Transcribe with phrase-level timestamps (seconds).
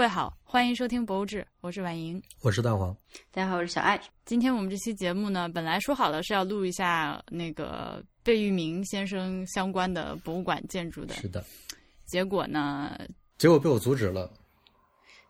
[0.00, 2.96] 位好，欢迎收听《博物志》，我是婉莹，我是蛋黄。
[3.30, 4.00] 大家好，我是小爱。
[4.24, 11.44] 今天我们这期节目呢，本来说好了是要录一下那个贝聿铭先生相关的博物馆建筑的，是的。
[12.06, 12.98] 结果呢？
[13.36, 14.32] 结果被我阻止了。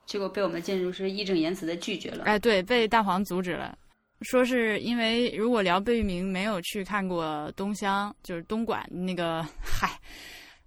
[0.06, 2.22] 结果被我们建筑师义正言辞的拒绝了。
[2.26, 3.76] 哎，对，被大黄阻止了，
[4.20, 9.98] 说是因为如果聊贝聿铭没有去看过东乡，就是东莞那个，嗨，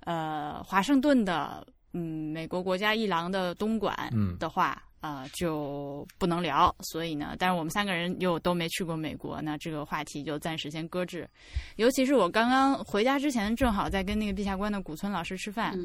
[0.02, 1.66] 呃，华盛顿的。
[1.94, 3.96] 嗯，美国国家一廊的东莞
[4.40, 6.76] 的话，呃，就不能聊。
[6.80, 11.30] 所以呢，但是我们三个人又都没去过美国，那这个话题就暂时先搁置。
[11.76, 15.78] 尤其是我刚刚回家之前，正好在跟那个陛下关的古村老师吃饭，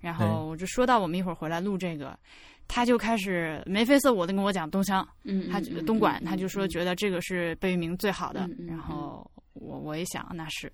[0.00, 2.18] 然后我就说到我们一会儿回来录这个，
[2.66, 8.50] 他就开始眉飞色舞的跟我讲东乡，嗯，他觉得东莞，他就说觉得这个是贝聿铭最好的。
[8.66, 10.72] 然后我我一想，那是，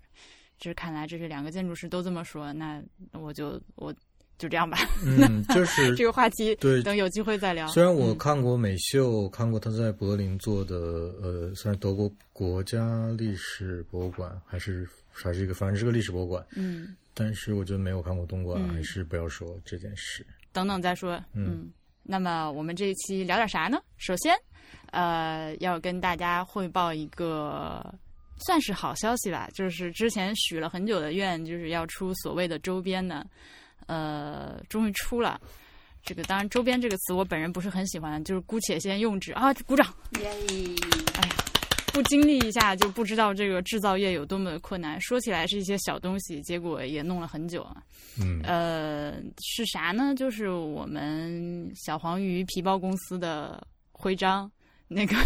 [0.58, 2.82] 这看来这是两个建筑师都这么说，那
[3.12, 3.94] 我就我。
[4.38, 7.66] 就这样吧，嗯， 就是这个话题，对，等有机会再聊。
[7.68, 10.76] 虽然我看过美秀，看过他在柏林做的，
[11.20, 20.24] 呃，算是德国国家历史博物馆，还是还是一个，反正是个历史博物馆，嗯，但是我觉得没有看过东莞，还是不要说这件事。
[20.52, 21.70] 等等再说，嗯。
[22.10, 23.78] 那么我们这一期聊点啥呢？
[23.98, 24.34] 首先，
[24.92, 27.84] 呃，要跟大家汇报一个
[28.46, 33.26] 算是好消息吧，就是之前许了很久的愿，就是要出所谓的周边的。
[33.88, 35.40] 呃，终于出了
[36.04, 39.52] 这个，当然“周边”这个词我本人不是很喜欢，就是姑且先用之啊！
[39.66, 39.86] 鼓掌！
[40.20, 40.30] 耶！
[41.16, 41.34] 哎呀，
[41.92, 44.98] 不经历一下就不知道这个制造业有多么的困难。
[45.00, 47.82] 说起来是一些小东西，结果也弄了很久啊。
[48.18, 48.40] 嗯。
[48.44, 50.14] 呃，是啥呢？
[50.14, 54.50] 就是我们小黄鱼皮包公司的徽章，
[54.86, 55.16] 那个，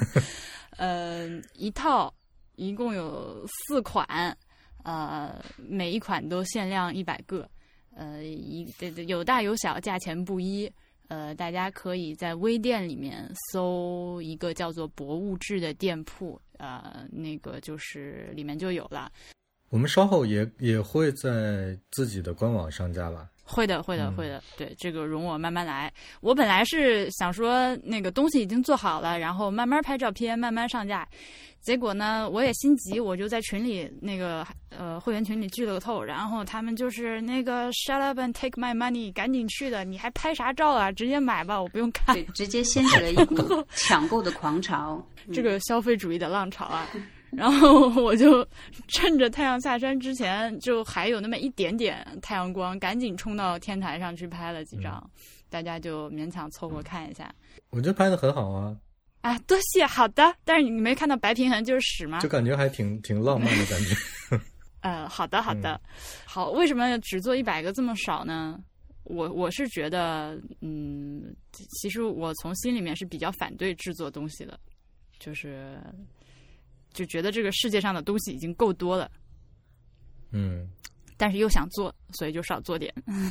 [0.76, 2.12] 呃，一套
[2.56, 4.36] 一共有四款，
[4.82, 7.48] 呃，每一款都限量一百个。
[8.00, 10.72] 呃，一对对，有大有小，价钱不一。
[11.08, 19.12] 呃，大家可以在微店里面搜一个叫做“博物志”的店铺，呃，那个就是里面就有了。
[19.68, 23.28] 我们稍后也也会在自己的官网上架吧。
[23.50, 24.42] 会的，会的，会的。
[24.56, 25.92] 对，这个容我慢慢来。
[26.20, 31.06] 我本来是想说，那个东西已经做好了，然后慢慢拍照片，慢慢上架。
[31.60, 40.90] 结果呢，我也心急，我就在群里那个呃会员群里剧了个透，然后他们就是那个 shut up and take my money，赶紧去的，你还拍啥照啊？
[40.90, 42.14] 直接买吧，我不用看。
[42.14, 46.88] 对，直接掀起了一股抢购的狂潮， 这个消费主义的浪潮啊！
[47.30, 48.46] 然后我就
[48.88, 55.10] 趁着太阳下山之前，就还有那么一点点太阳光，赶紧冲到天台上去拍了几张，
[55.48, 57.32] 大家就勉强凑合看一下。
[57.70, 58.76] 我觉得拍的很好啊。
[59.20, 60.34] 啊，多谢，好的。
[60.44, 62.20] 但是你没看到白平衡就是屎吗？
[62.20, 63.94] 就感觉还挺挺浪漫的感觉。
[64.80, 65.78] 呃，好的，好的，
[66.24, 66.50] 好。
[66.50, 68.58] 为什么只做一百个这么少呢？
[69.04, 74.58] 我我是觉得，嗯，其实我从心里面是比较反对制作东西的，
[75.18, 75.78] 就是
[76.92, 79.10] 就觉得这个世界上的东西已经够多了。
[80.32, 80.68] 嗯。
[81.16, 82.92] 但是又想做，所以就少做点。
[83.06, 83.30] 嗯。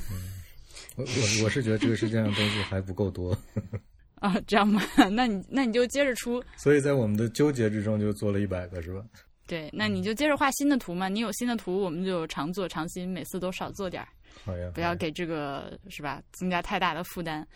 [0.96, 3.38] 我我我是觉得这个世界上东西还不够多。
[4.16, 4.82] 啊，这样吗？
[5.12, 6.44] 那你那你就接着出。
[6.58, 9.04] 所以在我们的纠结之中，就做了一百个，是吧？
[9.48, 11.10] 对，那你就接着画新的图嘛。
[11.10, 14.10] 你有新的图，我们就常做常新，每次都少做点儿。
[14.46, 14.70] 好呀。
[14.76, 17.48] 不要给这个是吧，增加太大的负担。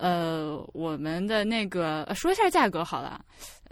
[0.00, 3.22] 呃，我们的那个说一下价格好了。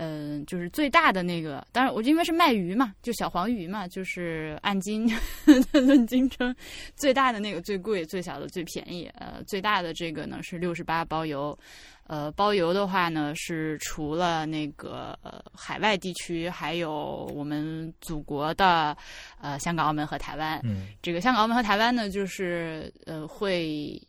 [0.01, 5.11] 嗯，就是最大的那个，当然我因为是卖鱼嘛，就小黄鱼嘛，就是按斤
[5.73, 6.55] 论斤称，
[6.95, 9.11] 最大的那个最贵，最小的最便宜。
[9.15, 11.59] 呃，最大的这个呢是六十八包邮。
[12.07, 18.97] 呃，包邮的话呢，是除了那个呃海外地区，还有我们祖国的
[19.41, 20.61] 呃香港、澳门和台湾。
[20.63, 24.01] 嗯，这个香港、澳门和台湾呢，就是呃会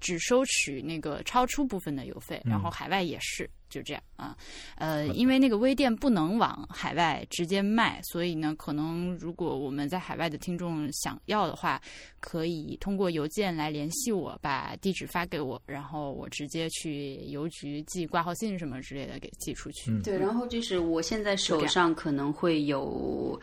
[0.00, 3.48] 只收取那个超出部分的邮费，然后海外也是。
[3.68, 4.34] 就这样啊，
[4.76, 11.82] 呃，因为那个微店不能往海外直接卖，所以呢，可能如果我们在海外的听众想要的话，
[12.20, 19.90] 可以通过邮件来联系我，把地址发给我，然后我直接去邮局寄挂号信什么之类的给寄出去。
[20.00, 23.38] 对，然后就是我现在手上可能会有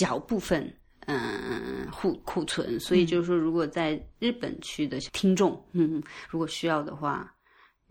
[0.00, 0.76] 小部分
[1.06, 7.34] 嗯库库存，所以就是说，如果在日本区的听众，嗯，如果需要的话，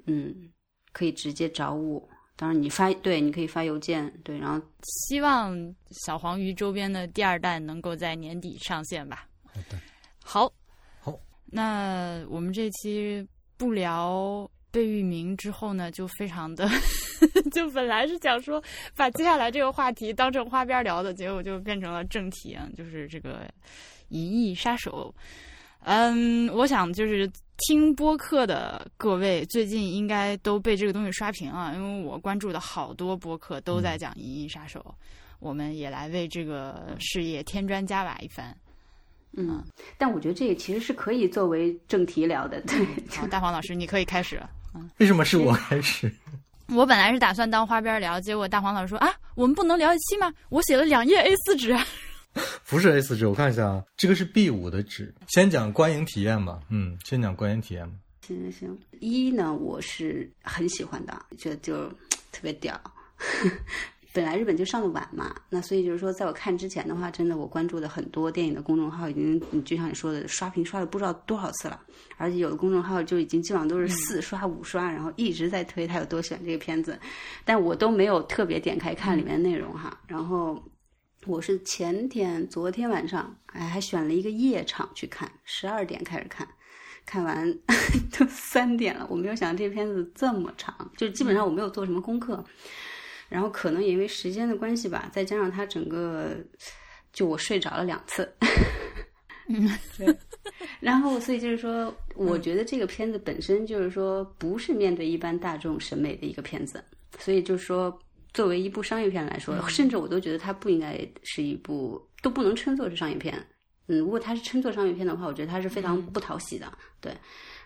[0.06, 0.50] 嗯。
[0.94, 2.06] 可以直接找我，
[2.36, 5.56] 当然你发对，你可以发邮件对，然后希望
[5.92, 9.26] 小黄鱼周边的第二弹能够在年底上线吧。
[9.46, 9.80] 好的，
[10.22, 10.54] 好，
[11.00, 13.26] 好，那我们这期
[13.56, 16.68] 不聊贝聿铭之后呢，就非常的，
[17.52, 18.64] 就本来是想说
[18.96, 23.40] 把接下来这个话题当成花边聊的，结果就变成了正题啊，就是这个
[24.10, 25.14] 《银翼杀手》。
[25.82, 27.30] 嗯，我想就是。
[27.68, 34.80] 听播客的各位最近应该都被这个东西刷屏啊，因为我关注的好多播客都在讲《银翼杀手》，
[35.38, 38.58] 我们也来为这个事业添砖加瓦一番。
[39.38, 39.64] 嗯，
[39.96, 42.60] 但我觉得这也其实是可以作为正题聊的。
[42.62, 42.84] 对，
[43.16, 44.50] 好，大黄老师，你可以开始了。
[44.74, 46.12] 嗯，为什么是我开始？
[46.74, 50.32] 我本来是打算当花边聊，结果大黄老师说啊，我们不能聊一期吗？
[50.50, 51.78] 我写了两页 A 四纸。
[52.66, 55.14] 不是 A 四纸，我看一下啊，这个是 B 五的纸。
[55.28, 57.94] 先讲观影体验吧，嗯，先讲观影体验吧。
[58.26, 61.90] 行行行，一呢，我是很喜欢的，觉得就
[62.32, 62.80] 特别屌。
[64.14, 71.80] 本来日本就上的晚嘛，那所以就是说，在我看之前的话，真的我关注的很多电影的公众号已经，就像你说的，刷屏刷了不知道多少次了，
[72.18, 77.00] 而且有的公众号就已经基本上都是四刷五刷，然后一直在推他有多喜欢这个片子，
[77.46, 79.98] 但我都没有特别点开看里面内容哈。
[80.08, 80.62] 然后
[81.26, 86.46] 我是前天、昨天晚上，哎，还选了一个夜场去看，十二点开始看，
[87.06, 87.58] 看完
[88.12, 89.08] 都三点了。
[89.10, 92.44] 我没有想到这片子这么长，就基本上我没有做什么功课。
[93.32, 96.36] 然后可能也因为时间的关系吧，再加上他整个，
[97.14, 98.30] 就我睡着了两次，
[99.48, 100.14] 嗯， 对。
[100.82, 106.84] 然后所以就是说，我觉得这个片子本身就是说不是面对一般大众审美的一个片子，
[107.20, 107.98] 所以就是说
[108.34, 113.34] 作为一部商业片来说，甚至我都觉得它不应该是一部，都不能称作是商业片。
[113.88, 116.70] 嗯，如果它是称作商业片的话，我觉得它是非常不讨喜的。
[117.00, 117.14] 对。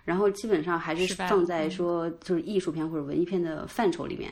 [0.03, 4.31] 然后基本上还是放在说就是艺术片或者文艺片的范畴里面。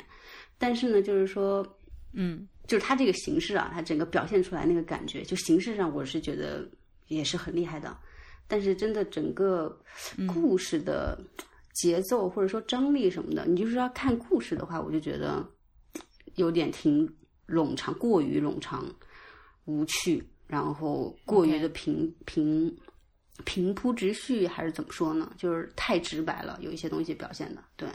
[0.58, 1.66] 但是呢，就是说，
[2.14, 6.68] 嗯，就是它这个形式啊，它整个表现出来那个感觉，就形式上我是觉得
[7.08, 7.98] 也是很厉害的。
[8.48, 9.82] 但是真的整个
[10.28, 11.18] 故事的
[11.74, 15.46] 节奏或者说张力什么的，你就是要看故事的话，我就觉得
[16.36, 17.08] 有点挺
[17.48, 18.86] 冗长，过于冗长、
[19.66, 22.74] 无趣，然后过于的平平
[23.46, 25.34] 平铺直叙，还是怎么说呢？
[25.38, 27.90] 就是太直白了，有一些东西表现的，对。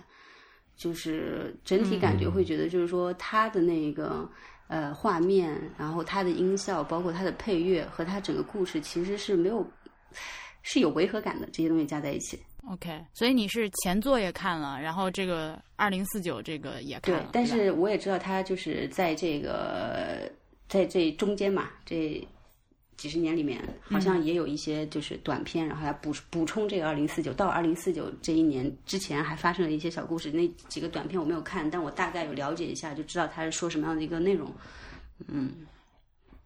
[0.79, 4.27] 就是整体感觉会觉得，就是说它的那个
[4.69, 9.67] 呃画面，然后它的音效，包括它的配乐和它整个故事，其实是没有
[10.63, 11.47] 是有违和感的。
[11.53, 12.39] 这些东西加在一起
[12.71, 13.05] ，OK。
[13.13, 17.23] 所以你是前作也看了，然后这个二零四九这个也看了。
[17.25, 20.31] 对，但是我也知道它就是在这个
[20.69, 22.27] 在这中间嘛，这。
[22.99, 27.33] 几十年里面，好像也有一些就是短片，然后来补补充这个二零四九。
[27.33, 30.31] 到二零四九这一年之前，还发生了一些小故事。
[30.31, 34.53] 那几个短片我没有看，但我大概有了解一下，就知道他是说什么样的一个内容。
[35.29, 35.55] 嗯，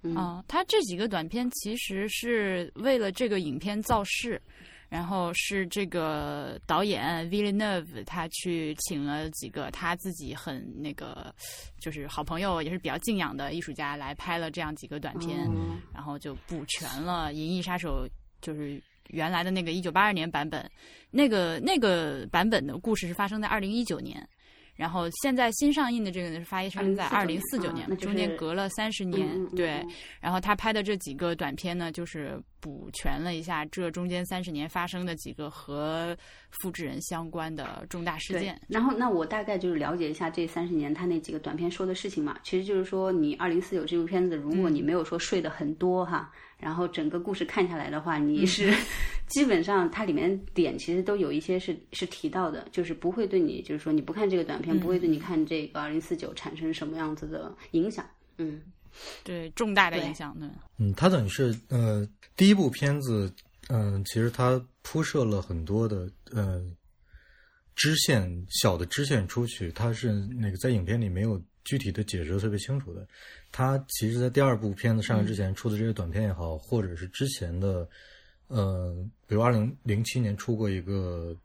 [0.03, 4.41] 嗯，他这几个短片其实是为了这个影片造势。
[4.93, 11.35] 然后是这个导演 Villeneuve，他去请了几个他自己很那个，
[11.81, 15.51] 就是好朋友，也是比较敬仰的艺术家来拍了这样几个短片，
[15.95, 18.07] 然后就补全了《银翼杀手》
[18.43, 18.79] 就是
[19.09, 20.71] 原来的那个一九八二年版本，
[21.11, 24.29] 那个那个版本的故事是发生在二零一九年。
[24.83, 29.47] 然后现在新上映的这个呢是发生在二零四九年，中间隔了三十年。
[29.51, 29.81] 对，
[30.21, 36.17] 然后他拍的这几个短片呢，就是补全了一下这中间三十年发生的几个和
[36.51, 38.61] 复制人相关的重大事件。
[38.67, 42.37] 然后，那我大概就是了解一下这三十年他那几个短片说的事情嘛。
[42.43, 46.29] 其实就是说，你二零四九这部片子，如果你没有说睡得很多哈。
[46.63, 48.73] 然后整个故事看下来的话，你是
[49.27, 58.09] 基本上它里面点其实都有一些是是提到的，就是不会对你，就是说你不看这个短片，不会对你看这个二零四九产生什么样子的影响。
[58.39, 58.63] 嗯，
[59.25, 60.49] 对，重大的影响对。
[60.79, 63.31] 嗯，它等于是呃第一部片子，
[63.69, 66.63] 嗯，其实它铺设了很多的呃
[67.75, 73.07] 支线小的支线出去，它是那个在影片里没有具体的解释特别清楚的。
[73.51, 77.89] 他其实，在第二部片子上映之前出的这些短片也好，或者是之前的，
[78.49, 78.95] 呃，
[79.27, 81.37] 比如二零零七年出过一个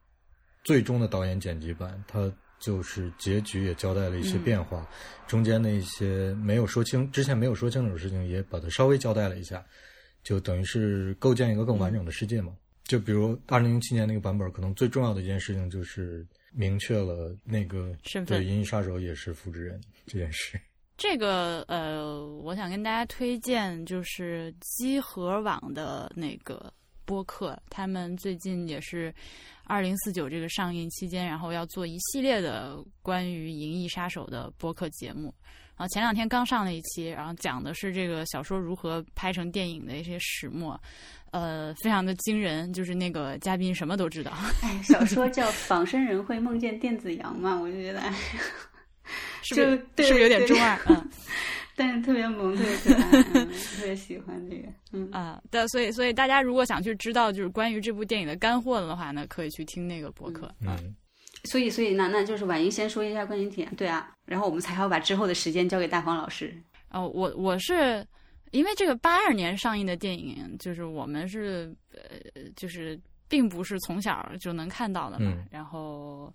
[0.63, 4.89] 最终的导演剪辑版，他就是结局也交代了一些变化，
[5.27, 9.63] 中间的一些没有说清、之前没有说清楚的事情，也把它稍微交代了一下，
[10.23, 12.55] 就等于是构建一个更完整的世界嘛。
[12.85, 17.93] 就比如二零零七年那个版本，可能最重要的一件事情就是明确了那个
[18.25, 20.59] 对《银翼杀手》也是复制人这件事。
[20.97, 26.73] 这个呃，我想跟大家推荐就是机核网的那个
[27.05, 29.13] 播客，他们最近也是
[29.65, 35.31] 二零四九这个上映期间，然后要做一系列的关于《银翼杀手》的播客节目。
[35.75, 40.81] 然后前两天刚上了一期，然后讲的是这个小说如何拍成电影的一些始末，
[41.29, 42.73] 呃，非常的惊人。
[42.73, 44.33] 就是那个嘉宾什么都知道。
[44.63, 48.01] 哎，小说叫《仿生人会梦见电子羊》嘛，我就觉得。
[49.43, 50.79] 是不是是不是有点中二？
[50.87, 51.09] 嗯，
[51.75, 54.67] 但是特别萌，特别可爱， 嗯特别喜欢这个。
[54.93, 60.77] 嗯，啊，对，所以所以大家如果想去知道就是关于这部电影的干货的话呢，可以去听那个博客啊。
[60.81, 60.95] 嗯，
[61.43, 66.55] 所以所以那那就是婉莹先说一下观影体验，对啊，然后我们才好把之后的时间交给大黄老师。
[66.89, 68.05] 哦，我我是
[68.51, 76.33] 因为这个八二年上映的电影，就是我们是呃，就是并不是从小就能看到的嘛，嗯然后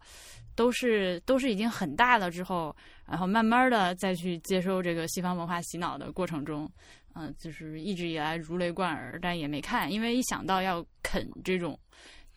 [0.54, 2.74] 都是都是已经很大了之后，
[3.06, 6.70] 然后慢慢的再去接受这个西方文化洗脑的过程中，
[7.14, 11.78] 嗯、就是一直以来如雷贯耳，但也没看，因为一想到要啃这种。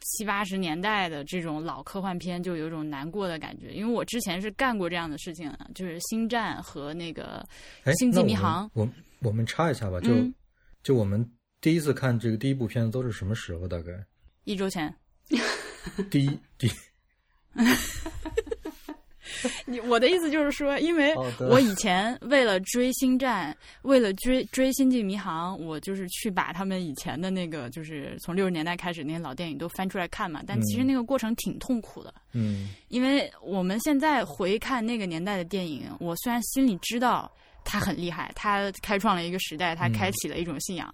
[0.02, 3.72] 七八十年代的这种老科幻片，就有一种难过的感觉。
[3.74, 7.44] 因为我之前是干过这样的事情的，就是《星战》和那个
[7.86, 8.88] 哎，星际迷航我
[9.22, 10.32] 我们插一下吧，就、嗯
[10.84, 11.28] 就我们
[11.60, 13.68] 第一次看这个第一部片子都是什么时候？
[13.68, 13.94] 大概
[14.46, 14.94] 一周前。
[16.10, 16.72] 第一第
[19.66, 30.42] 你我的意思就是说，因为我以前为了追《星战》，为了追追《星际迷航》，我就是去把他们以前的那个，就是从六十年代开始那些老电影都翻出来看嘛。
[30.48, 37.32] 但其实嗯那个过程挺痛苦的，嗯因为我们现在回看那个年代的电影，我虽然心里知道
[37.64, 40.94] 他很厉害，他开创了一个时代，它嗯开启了一种信仰。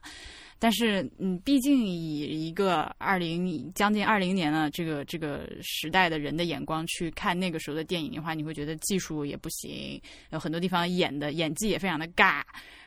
[0.63, 9.99] 但是，嗯，毕竟以一个二零将近二零年的这个这个时代的人的眼光去看那个时候的电影的话，你会觉得技术也不行，
[10.29, 12.43] 有很多地方演的演技也非常的尬，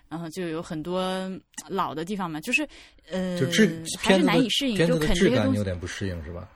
[0.09, 2.65] 然后就有很多嗯老的地方嘛，就是
[3.11, 6.49] 呃，就质还是难以适应，就片子的啃这个东西质感你有，点不适应是吧？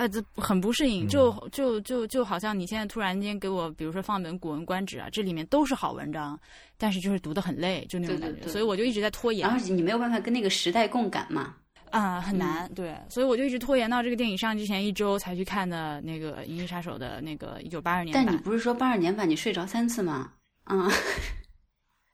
[0.00, 6.40] 呃，这很不适应，嗯就就就就好像你现在突然间给我，比如说放一本《古文观止》啊，这里面都是好文章，
[6.78, 11.54] 但是就是读的很累，就那种感觉，对对对所以我就一直在拖延然后你没有办法跟那个时代共感嘛。
[11.90, 18.24] 啊、很难，对，所以我就一直拖延到这个电影上之前一周才去看的那个《银翼杀手》的那个一九八二年版。
[18.24, 20.32] 但你不是说八二年版你睡着三次吗？
[20.62, 20.88] 啊、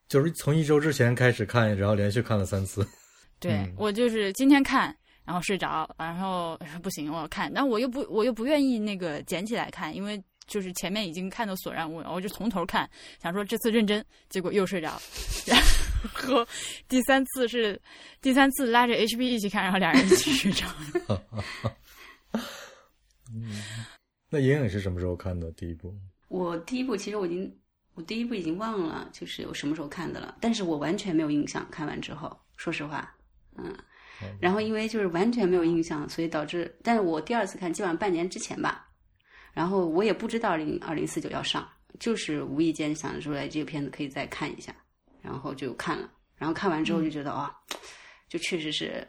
[0.09, 2.88] 就是从一周之前开始看，然后连续看了三次。
[3.38, 12.88] 对、嗯我就是今天看，然后睡着，然后不行，我要看，但我又不我又不愿意那个捡起来看，因为就是前面已经看到索然无味，我就从头看，
[13.21, 14.99] 想说这次认真，结果又睡着，
[15.47, 15.61] 然
[16.14, 16.47] 后
[16.88, 17.80] 第三次是
[18.21, 20.64] 第三次拉着 HB 一起看，然后俩人一起睡着。
[24.30, 25.50] 那影影是什么时候看的？
[25.52, 25.92] 第一部？
[26.28, 27.59] 我第一部其实我已经，
[27.95, 31.66] 我第一部已经忘了，就是我什么时候看的了，但是我完全没有印象。
[31.71, 33.14] 看完之后，说实话，
[33.56, 33.76] 嗯，
[34.40, 38.88] 然后因为就是完全没有印象，所以导致，但是我第二次看基本上半年之前吧，
[39.52, 41.68] 然后我也不知道二零二零四九要上，
[41.99, 44.75] 就是无意间想出来这个片子可以再看一下，
[45.23, 47.54] 然后就看了，然后看完之后就觉得啊、
[48.28, 49.06] 就确实是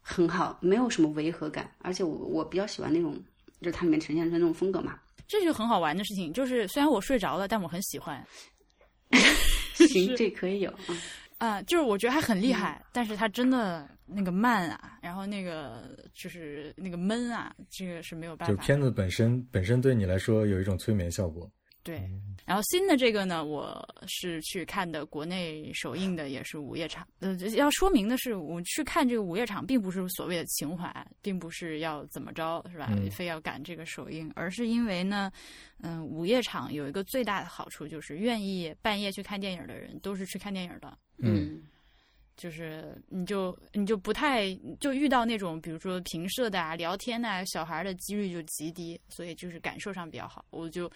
[0.00, 3.14] 很好，没有什么违和感，而且我我比较喜欢那种，
[3.60, 4.98] 就是它里面呈现出来那种风格嘛。
[5.28, 8.26] 这就很好玩的事情，就是虽然我睡着了，但我很喜欢。
[9.74, 10.74] 行， 这可以有。
[10.88, 11.00] 嗯
[11.40, 18.54] 啊、就是我觉得还很厉害，但是他真的那个慢啊，然后那个就是那个闷啊，这个是没有办法。
[18.54, 21.50] 就片子本身本身对你来说有一种催眠效果。
[21.82, 22.08] 对，
[22.44, 27.08] 然后新的这个呢，我是去看的国内首映的，也是午夜场。
[27.20, 32.88] 呃，要说明的是，我去看这个午夜场，并不是所谓的情怀，并不是要怎么着，是吧？
[32.90, 35.32] 嗯非要赶这个首映，而是因为呢，
[35.80, 40.98] 嗯、午夜场有一个最大的好处，就是愿意半夜去看电影的人，都是去看电影的。
[41.16, 41.62] 嗯
[42.40, 50.42] 就是你就你就不太就遇到那种比如说平射的啊、聊天啊、小孩的几率就极低，所以就是感受上比较好。
[50.48, 50.90] 我就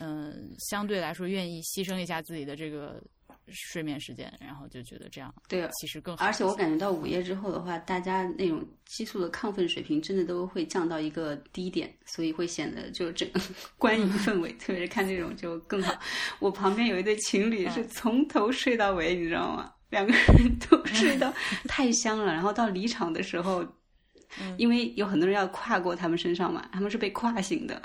[0.00, 3.00] 嗯、相对来说愿意牺牲一下自己的这个
[3.46, 6.24] 睡眠时间，然后就觉得这样对，其实更好。
[6.24, 13.40] 而且我感觉到午夜之后的话，大家那种激素的亢奋水平真的都会降到一个低点，所以会显得就整个
[13.78, 15.94] 观影氛围，特别是看这种就更好。
[16.40, 19.72] 我旁边有一对情侣是从头睡到尾，你知道吗？
[19.90, 21.32] 两个人都睡得
[21.68, 23.62] 太香了，然后到离场的时候。
[23.62, 27.80] 嗯因为有很多人要跨过他们身上嘛，他们是被跨醒的。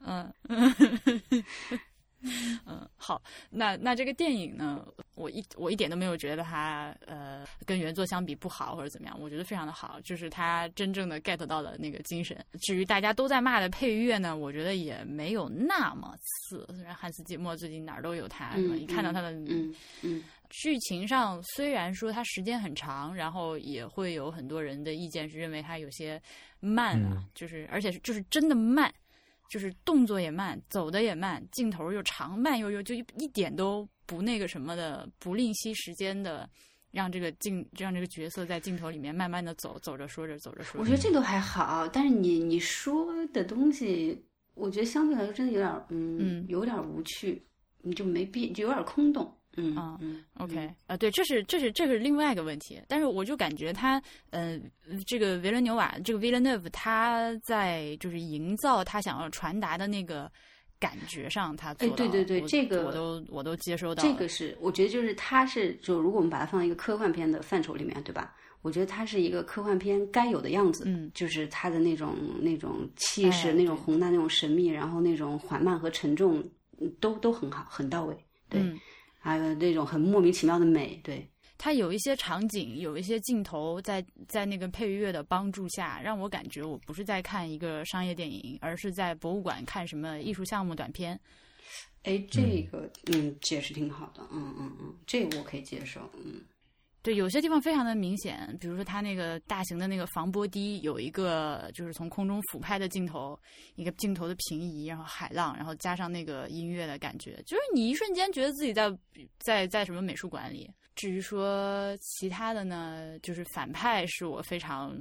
[0.00, 0.32] 嗯，
[2.66, 12.36] 嗯，好，那那这个电影呢，我一我一点都没有觉得它呃跟原作相比不好或者怎么样，我觉得非常的好，就是它真正的 get 到了那个精神。
[12.60, 18.74] 至于大家都在骂的配乐呢，我觉得也没有那么次，虽然汉斯季默最近哪儿都有他，是吧？
[18.74, 20.22] 嗯一看到他的嗯嗯。
[20.50, 26.20] 剧情上虽然说它时间很长，然后也会有很多人的意见是认为它有些
[26.60, 27.24] 慢啊，嗯。
[27.34, 28.92] 就是而且是就是真的慢，
[29.48, 36.48] 就是动作也慢，走的也慢，镜头又长，慢悠悠，就一一点都不那个什么的，不吝惜时间的。
[36.90, 40.78] 让这个镜，让这个角色在镜头里面慢慢的走，走着说着，走着说着。
[40.78, 44.24] 我觉得这都还好，但是你你说的东西，
[44.54, 47.44] 我觉得相对来说真的有点儿，嗯，嗯有点儿无趣。
[47.82, 49.36] 你就没必就有点空洞。
[49.56, 54.60] 嗯啊嗯 OK，啊，对，这是这是这是另外一个问题，但是我就感觉他，呃，
[55.06, 60.30] 这个维伦纽瓦，这个 Villeneuve，他在就是营造他想要传达的那个
[60.78, 68.34] 感觉上，他哎对对对我这个我都我都接收到这个是我觉得就是他是就如果我们把它放在一个科幻片的范畴里面，对吧？
[68.62, 76.42] 我觉得它是一个科幻片该有的样子，嗯，就是它的那种那种气势、哎那种宏大、那种神秘，然后那种缓慢和沉重，
[76.80, 78.16] 嗯都都很好，很到位。
[78.48, 78.80] 对，嗯
[79.24, 81.26] 还有那种很莫名其妙的美，对，
[81.56, 91.18] 它有一些场景，有一些镜头在在那个配乐的帮助下，让我感觉我不是在看一个商业电影，而是在博物馆看什么艺术项目短片。
[92.02, 96.42] 哎，这个嗯解释挺好的，嗯嗯嗯，这个我可以接受，嗯
[97.04, 103.38] 对，有些地方非常的明显，比如说他那个大型的那个防波堤有一个就是从空中俯拍的镜头，
[103.74, 108.90] 一个镜头的平移，然后海浪，然后加上那个音乐的感觉，就是你一瞬间觉得自己在
[109.38, 110.70] 在在什么美术馆里。
[110.94, 114.98] 至于说其他的呢，就是反派是我非常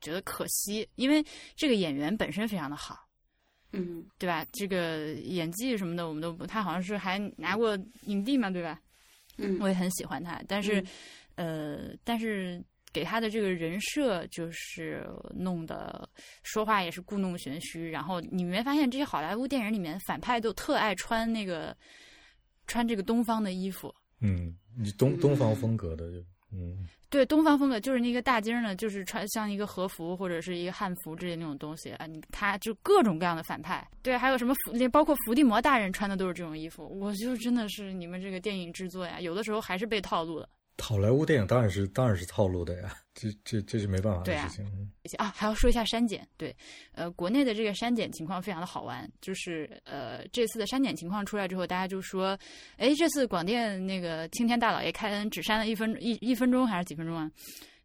[0.00, 1.20] 觉得可惜，因为
[1.56, 2.96] 这个演员本身非常的好。
[3.72, 4.46] 嗯对吧？
[4.52, 8.80] 这个演技什么的，我们都不，他好像是还拿过影帝嘛，对吧？
[9.36, 10.84] 嗯我也很喜欢他，但是，
[11.40, 16.06] 呃，但是给他的这个人设就是弄的
[16.42, 21.74] 说话也是故弄玄虚，然后你没发现这些好莱坞电影里面反派都特爱穿那个
[22.66, 26.18] 穿这个东方的衣服，嗯，你东东方风格的就
[26.52, 26.86] 嗯。
[27.08, 40.48] 对东方风格就是那个大襟儿呢，就是穿像一个和服或者是一个汉服之类的那种东西啊，你他就各种各样的反派，对，还有什么伏，连包括伏地魔大人穿的都是这种衣服，我就真的是你们这个电影制作呀，有的时候还是被套路了。
[40.78, 44.64] 好莱坞电影当然是当然是套路的呀，这这这是没办法的事情。
[44.66, 46.54] 嗯啊，还要说一下删减，对，
[46.92, 52.38] 呃，国内的这个删减情况非常的好玩，就是呃，这次的删减情况出来之后，大家就说，
[52.76, 57.30] 哎，这次广电那个青天大老爷开恩只删了一分一一分钟还是几分钟啊？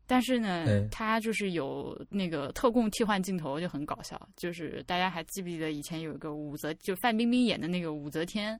[0.07, 4.29] 但是呢哎，他就是有那个特供替换镜头，就很搞笑。
[4.37, 8.59] 就是大家还记不记得以前有一个武则，就范冰冰演的那个武则天，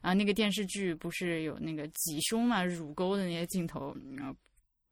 [0.00, 4.34] 啊，那个电视剧不是有那个挤胸嘛、乳沟的那些镜头，然后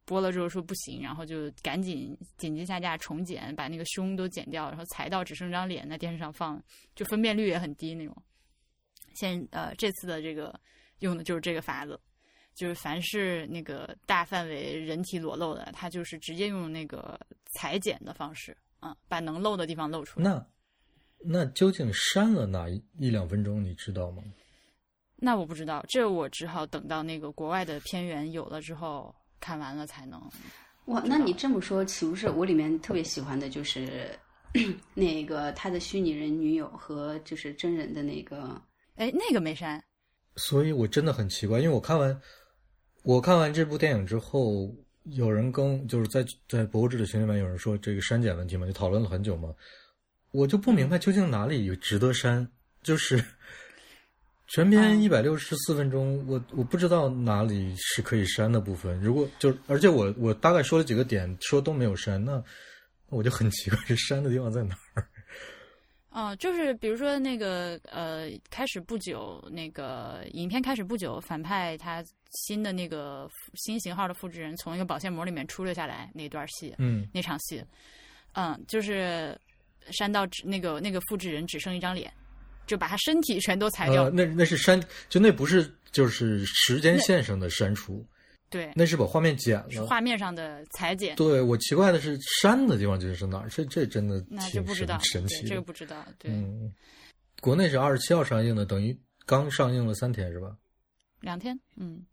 [0.05, 6.62] 播了之后说不行，然后就赶紧紧急下架重剪，把那个胸都剪掉，然后裁到只剩张脸在电视上放，
[6.94, 8.16] 就分辨率也很低那种。
[9.14, 10.59] 现呃这次的这个
[11.01, 11.99] 用的就是这个法子，
[12.55, 17.18] 就是凡是那个大范围人体裸露的，它就是直接用那个
[17.55, 20.31] 裁剪的方式啊，把能露的地方露出来。
[20.31, 20.47] 那
[21.21, 24.23] 那究竟删了哪一一两分钟，你知道吗？
[25.20, 30.22] 那我不知道，这我只好等到那个国外的片源有了之后看完了才能。
[30.87, 34.09] 哇，那你这么说，岂不是我里面特别喜欢的就是
[34.94, 38.59] 那个他的虚拟人女友和就是真人的那个，
[38.94, 39.83] 哎，那个没删，
[40.37, 42.18] 所以我真的很奇怪，因为我看完
[43.02, 49.52] 我看完这部电影之后，有人跟就是在在博物志的群里面有人说这个删减问题嘛，就讨论了很久嘛，
[50.31, 52.48] 我就不明白究竟哪里有值得删，
[52.83, 53.22] 就是
[54.48, 58.98] 全片嗯一百六十四分钟，我我不知道哪里是可以删的部分。
[59.00, 62.42] 如果就而且我我大概说了几个点，说都没有删，那
[63.11, 65.06] 我就很奇怪，这删的地方在哪儿？
[66.11, 77.62] 嗯、 就是比如说那个呃，开始不久，那个影片开始不久，反派他新的那个新型号的复制人从一个保鲜膜里面出了下来那段戏，嗯那场戏，
[78.32, 79.38] 嗯，就是
[79.90, 82.11] 删到只那个那个复制人只剩一张脸，
[82.68, 88.07] 就把他身体全都裁掉，呃，那那是删，就那不是就是时间线上的删除，
[88.48, 89.70] 对，那是把画面剪了。
[89.70, 93.48] 是画面上的裁剪，对我奇怪的是删的地方究竟是哪儿？
[93.48, 95.48] 这这真的那就挺不知道，神神奇。
[95.48, 96.72] 这个不知道，对，嗯，
[97.40, 100.57] 国内是二十七号上映的，等于刚上映了三天是吧？
[101.20, 102.04] 两天，嗯，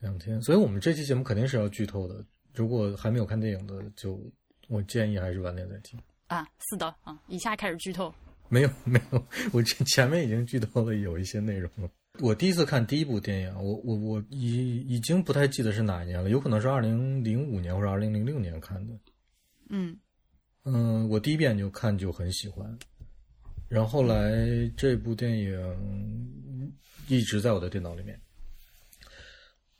[0.00, 2.24] 两天，所以我们这期节目肯定是要剧透的。
[2.54, 4.20] 如果还没有看电影的，就
[4.68, 6.00] 我建议还是晚点再听。
[6.26, 8.12] 啊，是的啊，以下开始剧透，
[8.52, 11.88] 没有没有，我前前面已经剧透了有一些内容了。
[12.20, 18.92] 我第一次看第一部电影，我我我已已经不太记得是哪一年了，有可能是二零零五年或者二零零六年看的。
[19.70, 19.96] 嗯
[20.64, 22.78] 嗯，我第一遍就看就很喜欢，
[23.70, 26.72] 然后后来这部电影
[27.08, 28.20] 一直在我的电脑里面。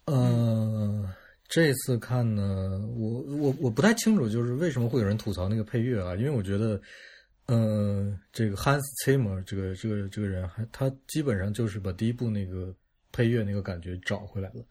[0.07, 1.07] 嗯、
[1.47, 6.17] 这次看呢，我我我不太清楚，就是为什么会有人吐槽那个配乐啊？
[6.17, 6.81] 因为我觉得，
[7.47, 12.75] 嗯、这个 Hans Zimmer 这个这个这个人还他基本上就是把第一部那个
[13.11, 14.65] 配乐那个感觉找回来了。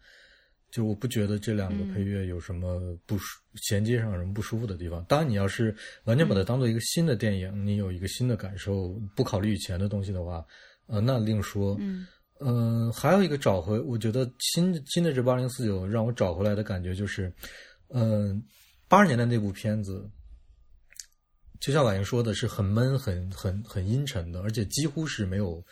[0.70, 5.04] 就我不觉得这两个配乐有什么不舒衔接上有什么不舒服的地方。
[5.04, 10.44] 当然，你要是完全把它当做一个新的电影，你有一个新的感受，不考虑以前的东西的话，
[10.86, 11.76] 呃，那另说。
[11.80, 12.06] 嗯
[12.44, 17.32] 嗯，还有一个找回，我觉得新新的这八零四九让我找回来的感觉就是，
[17.90, 18.42] 嗯，
[18.88, 20.10] 八十年代那部片子，
[21.62, 25.64] 就像婉莹说的是很闷、很很很阴沉的，而且几乎是没有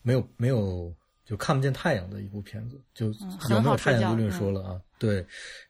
[0.00, 0.90] 没有没有
[1.26, 3.08] 就看不见太阳的一部片子，就
[3.50, 4.80] 有没有太阳就另说了啊。
[4.98, 5.16] 对，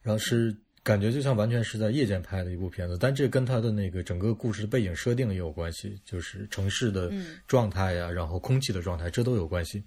[0.03, 0.57] 然后是。
[0.85, 7.09] 感觉就像完全是在夜间拍的一部片子，但这跟他的那个整个故事的背景设定也有关系，就是城市的
[7.47, 9.81] 状态呀，然后空气的状态，这都有关系。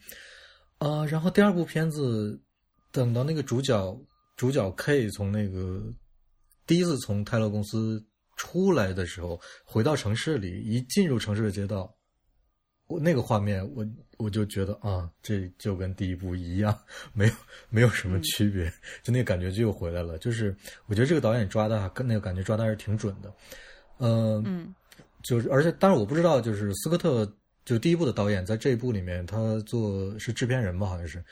[0.78, 2.40] 啊，然后第二部片子，
[2.94, 4.00] 等到那个主角
[4.38, 5.84] 主角 K 从那个
[6.66, 8.02] 第一次从泰勒公司
[8.36, 11.94] 出来的时候，回到城市里，一进入城市的街道。
[12.88, 13.84] 我那个画面，我
[14.18, 16.78] 我就觉得啊，这就跟第一部一样，
[17.14, 17.34] 没有
[17.70, 18.72] 没有什么区别，
[19.02, 20.20] 就那个感觉就又回来了。
[20.20, 23.34] 就是我觉得这个导演抓的，跟那个感觉抓的还是挺准的。
[23.98, 24.72] 嗯，
[25.24, 27.28] 就是而且，但是我不知道，就是斯科特
[27.66, 31.26] 就第一部的导演，在这一部里面，他做是制片人吧，好像是。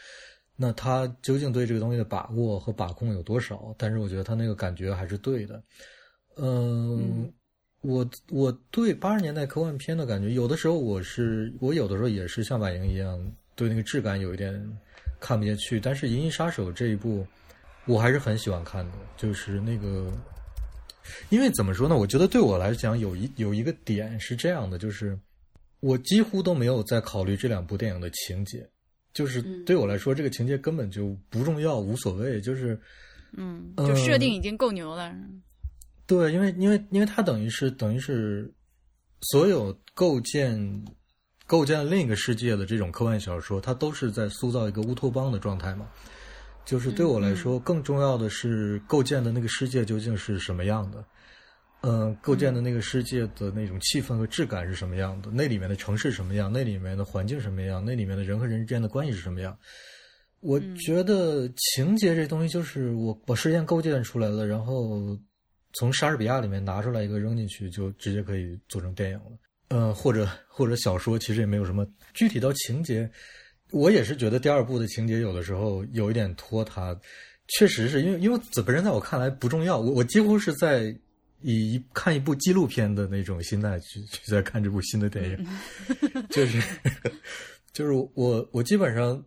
[0.55, 3.75] 那他究竟对这个东西的把握和把控有多少？
[3.77, 5.61] 但是我觉得他那个感觉还是对的。
[6.37, 7.31] 嗯。
[7.85, 13.19] 我我对八十年代科幻片的感觉，有的时候我是我有的时候也是像婉莹一样，
[13.55, 14.53] 对那个质感有一点
[15.19, 15.81] 看不下去。
[15.81, 17.27] 但是《银翼杀手》这一部，
[17.85, 18.93] 我还是很喜欢看的。
[19.17, 20.09] 就是那个，
[21.27, 21.97] 因为怎么说呢？
[21.97, 25.19] 我觉得对我来讲，有一有一个点是这样的，就是
[25.81, 28.65] 我几乎都没有在考虑这两部电影的情节。
[29.13, 32.39] 就是对我来说，这个情节根本就不重要，无所谓。
[32.39, 32.79] 就是
[33.33, 35.13] 嗯，就设定已经够牛了。
[36.05, 38.53] 对，因为因为因为它等于是等于是
[39.21, 40.85] 所有构建
[41.47, 45.87] 构建另一个世界的这种科幻小说，它都是在塑造一个乌托邦的状态嘛。
[46.65, 51.05] 就是对我来说，更重要的是构建的那个世界究竟是什么样的？
[51.81, 55.29] 嗯，构建的那个世界的那种气氛和质感是什么样的？
[55.31, 56.51] 那里面的城市什么样？
[56.51, 57.83] 那里面的环境什么样？
[57.83, 59.57] 那里面的人和人之间的关系是什么样？
[60.41, 65.17] 我觉得情节这东西就是我我事先构建出来了，然后。
[65.73, 69.31] 从莎士比亚里面拿出来一个扔进去，就直接可以做成电影了。
[69.69, 71.83] 嗯，或者或者小说，其实也没有什么
[72.13, 73.09] 具体到情节。
[73.71, 76.95] 我也是觉得第二部的情节有的时候有一点拖沓，
[77.47, 79.79] 确实是因为因为本身在我看来不重要。
[79.79, 80.95] 我我几乎是在
[81.41, 85.47] 以看一部纪录片的那种心态去去在看这部新的电影，
[86.29, 86.61] 就是
[87.71, 89.25] 就是我我基本上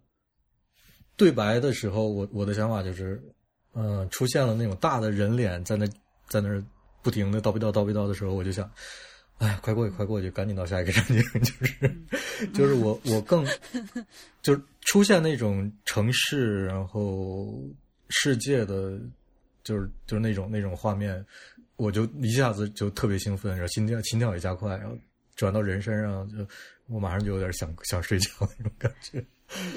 [1.17, 3.21] 对白的时候，我我的想法就是，
[3.75, 5.85] 嗯，出现了那种大的人脸在那。
[6.29, 6.63] 在那儿
[7.03, 8.71] 不停的叨逼叨叨逼叨的时候，我就想，
[9.39, 11.23] 哎，快过去，快过去，赶紧到下一个场景。
[11.41, 13.47] 就是，就是我，我更，
[14.43, 17.63] 就出现那种城市，然后
[18.09, 18.99] 世界的，
[19.63, 21.25] 就是就是那种那种画面，
[21.77, 24.97] 我就一下子就特别兴奋，然后心跳心跳也加快，然后
[25.35, 26.39] 转到人身上，就
[26.87, 29.25] 我马上就有点想想睡觉那种感觉。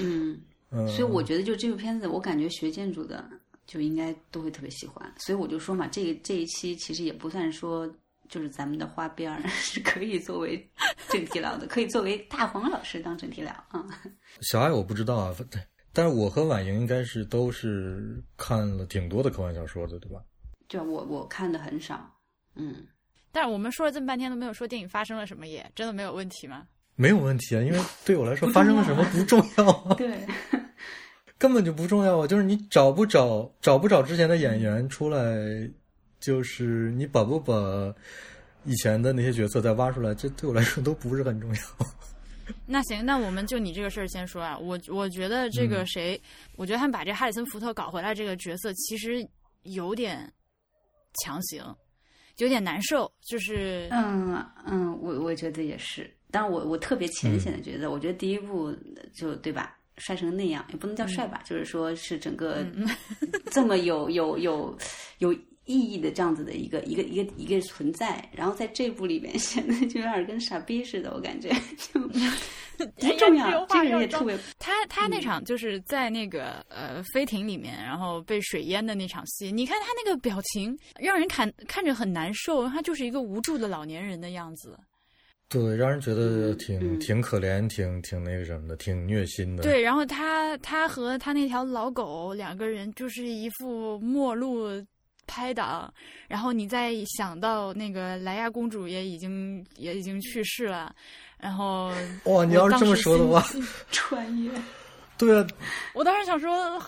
[0.00, 3.24] 嗯，所以我觉得就这部片子，我感觉学建筑的。
[3.70, 7.88] 就应该都会特别喜欢，所以我就说嘛，这这一期其实也不算说
[8.28, 10.68] 就是咱们的花边儿， 是可以作为
[11.08, 13.86] 正题聊的，可以作为大黄老师当正题聊啊。
[14.42, 15.32] 小爱我不知道啊，
[15.92, 20.20] 但是我和婉莹应该是都是看了挺多的科幻小说的，对吧？
[20.68, 22.12] 就我我看的很少，
[22.56, 22.84] 嗯。
[23.30, 26.66] 但是我们说了这么半天都没有说电影发生了什么，也真的没有问题吗？
[26.96, 29.72] 没有问题啊，因为对我来说发生了什么不重要。
[29.94, 30.26] 对。
[31.40, 32.26] 根本就不重要啊！
[32.26, 35.18] 就是你找不找找不找之前的演员出来，
[36.20, 37.54] 就是你把不把
[38.66, 41.60] 以前的那些角色再挖出来，这对我来说都不是很重要。
[42.66, 44.58] 那行， 那我们就你这个事儿先说啊。
[44.58, 46.20] 我我觉得这个谁，
[46.56, 49.26] 我觉得他们把这哈里森福特搞回来这个角色，其实
[49.62, 50.30] 有点
[51.24, 51.64] 强行，
[52.36, 53.10] 有点难受。
[53.22, 56.14] 就是嗯嗯，我我觉得也是。
[56.30, 58.76] 但我我特别浅显的觉得，我觉得第一部
[59.14, 59.78] 就对吧？
[60.00, 62.66] 帅成那样也不能叫帅吧，就是说是整个
[63.52, 64.76] 这么有有有
[65.18, 65.32] 有
[65.66, 72.08] 意义的这样子的一个一个一个一个存在，然后在这部里面 显得就有点跟傻逼似的，我感觉就 不
[73.18, 73.66] 重要。
[73.66, 84.76] 这个人也特别，他他那场就是在那个呃飞艇里面，然后被水淹的那场戏，你看他那个表情，让人看看着很难受，他就是一个无助的老年人的样子。
[85.50, 89.64] 对，让人觉得挺挺可怜，挺挺那个什么的，挺虐心的。
[89.64, 94.68] 对，然后他他和他那条老狗两个人就是一副陌路
[95.26, 95.92] 拍档，
[96.28, 100.94] 然后你再想到那个莱娅公主也已经也已经去世了，
[101.40, 101.92] 然后
[102.26, 103.44] 哇，你要是这么说的话，
[103.90, 104.52] 穿越。
[105.20, 105.46] 对啊，
[105.92, 106.80] 我当时想说，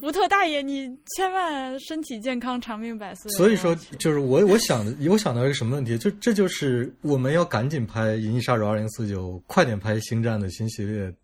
[0.00, 3.30] 福特大爷，你千万身体健康，长命百岁。
[3.30, 5.96] 所以说， 就是我我想的，我想到一个什么问题？
[5.96, 11.14] 就这就是我们要赶紧拍《银翼杀手二零四九》，快点拍《星战》的新系列，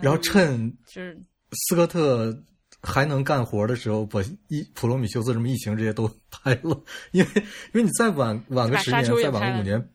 [0.00, 1.20] 然后趁就是
[1.68, 2.32] 斯科特
[2.80, 9.88] 还能干活的时候，把一普罗米修斯什么异形这些都拍了， 因为因为你再晚晚个十年，再晚个五年，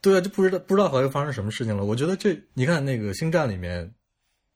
[0.00, 1.84] 对啊，就不知道不知道还会发生什么事情了。
[1.84, 3.94] 我觉得这你看那个星战里面，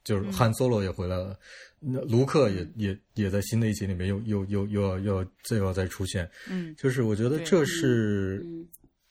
[0.09, 1.39] 就是汉 Solo 也回来了，
[1.79, 8.43] 那卢克也也也在新的一集里面又又又又要要再要再出现，嗯，就是我觉得这是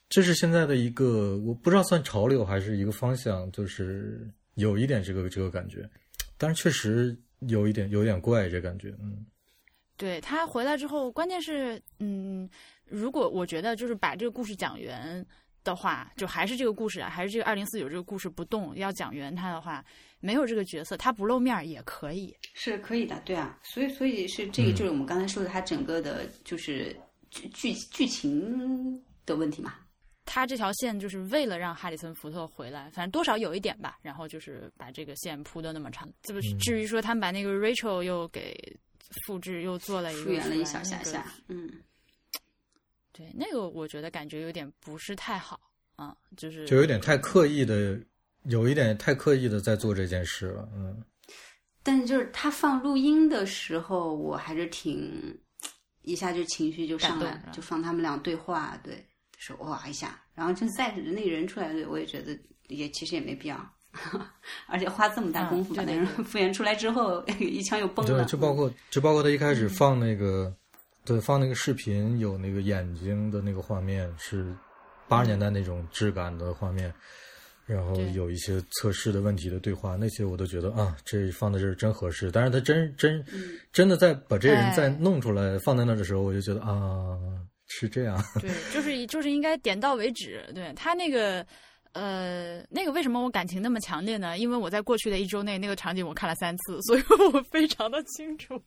[0.09, 5.87] 这是现在的一个我不知道算潮流还是一个方向，就是有一点这个这个感觉，
[6.37, 7.15] 但是确实。
[7.41, 9.23] 有一点，有点怪这感觉，嗯，
[9.95, 12.49] 对他回来之后，关键是，嗯，
[12.83, 15.23] 如果我觉得就是把这个故事讲圆
[15.63, 19.85] 的话，就还是这个故事啊，还是这个二零四九这个故事不动，要讲圆它的话，
[20.19, 26.95] 没有这个角色，他不露面也可以，是可以的，对啊，所以，所以是这个，就是我们刚才说的，他整个的就是
[27.29, 29.75] 剧剧剧情的问题嘛。
[30.29, 33.97] 他这条线就是为了让哈里森福特回来，反正多少有一点吧。
[34.01, 36.11] 然后就是把这个线铺的那么长。
[36.21, 38.53] 这不至于说他们把那个 Rachel 又给
[39.25, 41.33] 复制又做了一个复原了一小下下。
[41.47, 41.71] 嗯，
[43.13, 45.57] 对，那个我觉得感觉有点不是太好
[45.95, 47.97] 啊，就是就有点太刻意的，
[48.47, 50.67] 有一点太刻意的在做这件事了。
[50.75, 51.03] 嗯，
[51.83, 55.37] 但是就是他放录音的时候，我还是挺
[56.01, 59.03] 一下就情绪就上来了，就放他们俩对话，对。
[59.39, 62.35] 说哇一下，然后就再那个人出来，我也觉得
[62.69, 63.71] 也其实也没必要，
[64.65, 68.23] 而且花这么大功夫把那人复原出来之后， 一枪又崩了。
[68.23, 70.51] 对，就包括就包括他一开始放那个，
[71.05, 74.51] 对，放那个视频有那个眼睛的那个画面是
[75.07, 76.91] 八十年代那种质感的画面，
[77.67, 82.31] 然后有一些测试的问题的对话，那些我都觉得啊，这放在这儿真合适。
[82.31, 83.23] 但是他真真
[83.71, 87.15] 真的在把这人再弄出来放在那的时候，我就觉得啊。
[87.69, 90.41] 是这样，对，就是就是应该点到为止。
[90.55, 91.45] 对他那个，
[91.91, 94.37] 呃，那个为什么我感情那么强烈呢？
[94.37, 97.03] 因为我在过去的一周内，那个场景我看了三次，所以
[97.33, 98.57] 我非常的清楚。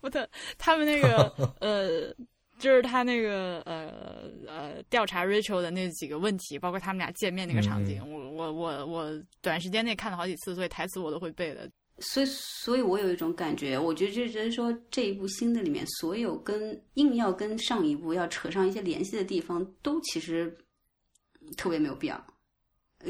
[0.00, 0.28] 我的
[0.58, 2.12] 他们那个， 呃，
[2.62, 11.68] 就是他那个，呃呃，调查 Rachel 的那几个问题，包括他们俩见面那个场景，我我我我短时间内看了好几次，所以台词我都会背的。
[11.98, 20.56] 所以，所以我有一种感觉，我觉得就是说，这一部新的里面，所有跟硬要跟上一部要扯上一些联系的地方，都其实
[21.56, 22.26] 特别没有必要，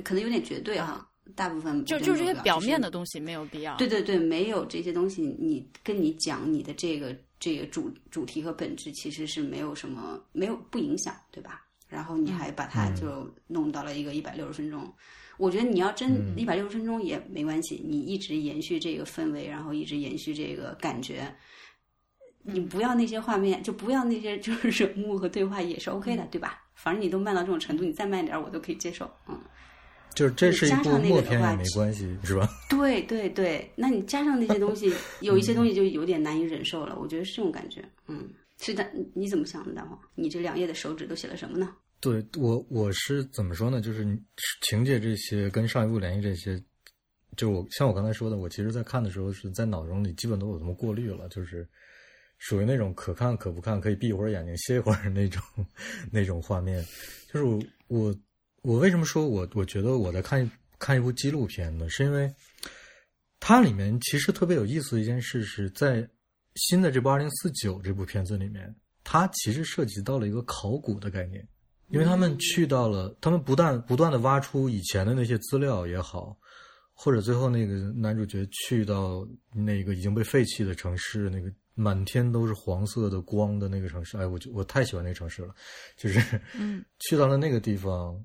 [0.02, 1.06] 可能有点绝对哈。
[1.36, 3.76] 大部分就就这些表面的东西没有必要。
[3.76, 11.66] 对对对，没有这些东西，你跟你讲你的这个这个主主题和本质，其实是没有什么没有不影响，对吧？
[11.88, 14.94] 然后你还把它就弄到了一个一百六十分钟。
[15.38, 21.35] 我觉得你要真一百六十分钟也没关系，你一直延续这个氛围，然后一直延续这个感觉，
[22.44, 26.62] 你不要那些画面，就不要那些 就是人物和对话也是 OK 的，对吧？
[26.76, 29.37] 反正你都慢到这种程度，你再慢点我都可以接受，嗯。
[30.14, 32.48] 就是这是一部默片也没关系，是吧？
[32.68, 36.98] 对对对，那你加上那些东西， 有一些东西就有点难以忍受了。
[36.98, 38.29] 我觉得是这种感觉，嗯。
[38.61, 39.98] 是的，你怎么想的，大黄？
[40.14, 41.75] 你这两页的手指都写了什么呢？
[41.98, 43.81] 对我，我是怎么说呢？
[43.81, 44.07] 就是
[44.61, 46.62] 情节这些跟上一部联系这些，
[47.37, 51.68] 就我像我刚才说的，我其实在看的时候是在脑中里基本都有这么过滤了，就是
[52.38, 55.42] 属于那种可看可不看，可以闭一会儿眼睛歇一会儿 那种
[56.12, 56.85] 那种画面。
[57.33, 58.14] 就是我我
[58.62, 61.88] 我为什么说我我觉得我在看看一部纪录片呢？
[61.88, 62.33] 是因为
[63.40, 66.09] 它里面其实特别有意思的一件事是在
[66.55, 71.46] 新的这部《二零四九》这部片子里面，它其实涉及到了一个考古的概念。
[71.88, 76.35] 因为他们去到了，他们不但不断的挖出以前的那些资料也好，
[76.94, 85.55] 或者最后那个男主角去到那个已经被废弃的城市，那个满天都是黄色的光的那个城市，哎，我就我太喜欢那个城市了，
[85.96, 88.18] 就是嗯， 去到了那个地方，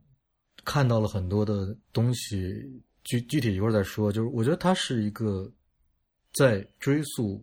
[0.68, 2.62] 看到了很多的东西，
[3.06, 4.12] 具具体一会儿再说。
[4.12, 5.50] 就是我觉得它是一个
[6.34, 7.42] 在追溯。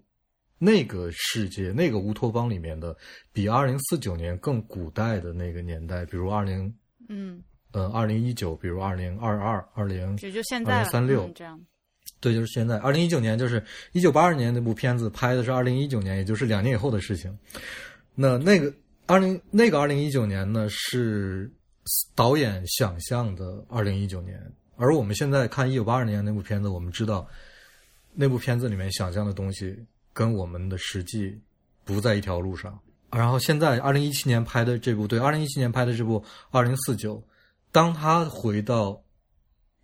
[0.57, 2.97] 那个世界，那个乌托邦里面的，
[3.33, 6.73] 比二零四九年更古代的那个年代，比如二零，
[7.09, 11.61] 嗯，呃，二零一九，比如二零二二、二零，就就现在三六这样，
[12.21, 12.79] 对，就是现在。
[12.79, 17.37] 二零一九年就是一九八二年那部片子拍的是二零一九年，也就是两年以后的事情。
[18.15, 18.73] 那那个
[19.07, 21.53] 二零那个二零一九年呢，是
[22.15, 24.41] 导演想象的二零一九年，
[24.77, 27.29] 而我们现在看一九八二年那部片子，我们知道
[28.13, 29.77] 那部片子里面想象的东西。
[30.17, 31.37] 跟我们的实际
[31.85, 32.79] 不在一条路上。
[33.11, 36.21] 然后现在，二零一七年拍的这部，对，二零一七年拍的这部
[36.53, 37.17] 《二零四九》，
[37.73, 39.03] 当他回到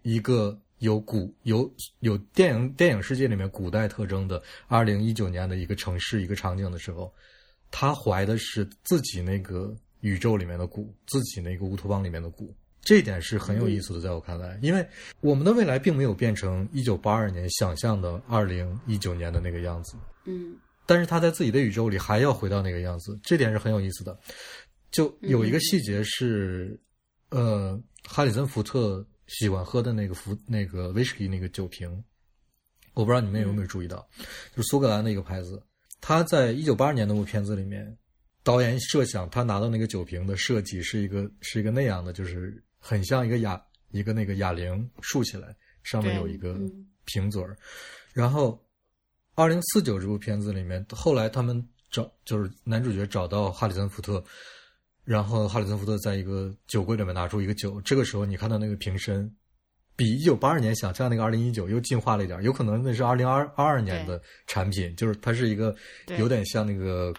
[0.02, 7.12] 一个有古有有电影电影世界里面古代特征的二零一九年的一个城市一个场景的时候，
[7.72, 12.54] 他怀的是自己那个宇宙里面的古，自己那个乌托邦里面的古。
[12.82, 14.86] 这一点是很有意思的，在我看来，因为
[15.20, 24.18] 我们的未来并没有变成一九八二年想象的二零一九年的那个样子，嗯但是他在自己的宇宙里还要回到那个样子，这点是很有意思的。
[24.90, 26.80] 就有一个细节是，
[27.28, 31.88] 呃，哈里森福特喜欢喝的那个福那个威士忌那个酒瓶，
[32.94, 34.04] 我不知道你们有没有注意到，
[34.56, 35.62] 就是苏格兰的一个牌子。
[36.00, 37.96] 他在一九八二年那部片子里面，
[38.42, 47.57] 导演设想他拿到那个酒瓶的设计是一个是一个那样的，就是很像一个哑一个那个哑铃竖起来，上面有一个嗯瓶嘴儿。
[48.12, 48.61] 然后，
[49.35, 54.22] 二零四九这部片子里面，后来他们找就是男主角找到哈里森福特，
[55.05, 59.31] 然后哈里森福特在一个酒柜里面拿出一个酒，这个时候你看到那个瓶身。
[59.96, 65.76] 比一九八二年想象那个二零一九又进化了一点，有可能那是二零二二二年的产品，就是它是一个
[66.16, 67.12] 有点像那个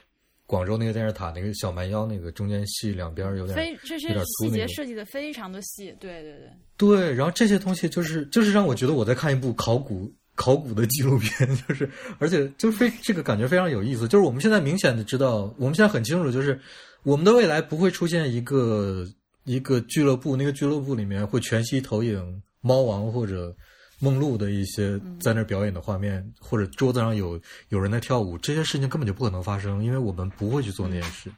[0.51, 14.09] 广州那个电视塔那个小蛮腰那个中间细两边有点非这些细节设计的非常的细，对对对，对，然后这些东西就是就是让我觉得我在看一部考古考古的纪录片，就是而且就非这个感觉非常有意思。
[14.09, 16.59] 就是我们现在明显的知道，我们现在很清楚，就是
[17.03, 19.07] 我们的未来不会出现一个
[19.45, 23.55] 一个俱乐部，那个俱乐部里面会全息投影猫王或者
[24.01, 31.31] 梦露的一些在那儿表演的画面，或者桌子上有有人在跳舞，这些事情根本就不可能发生，因为我们不会去做那件事。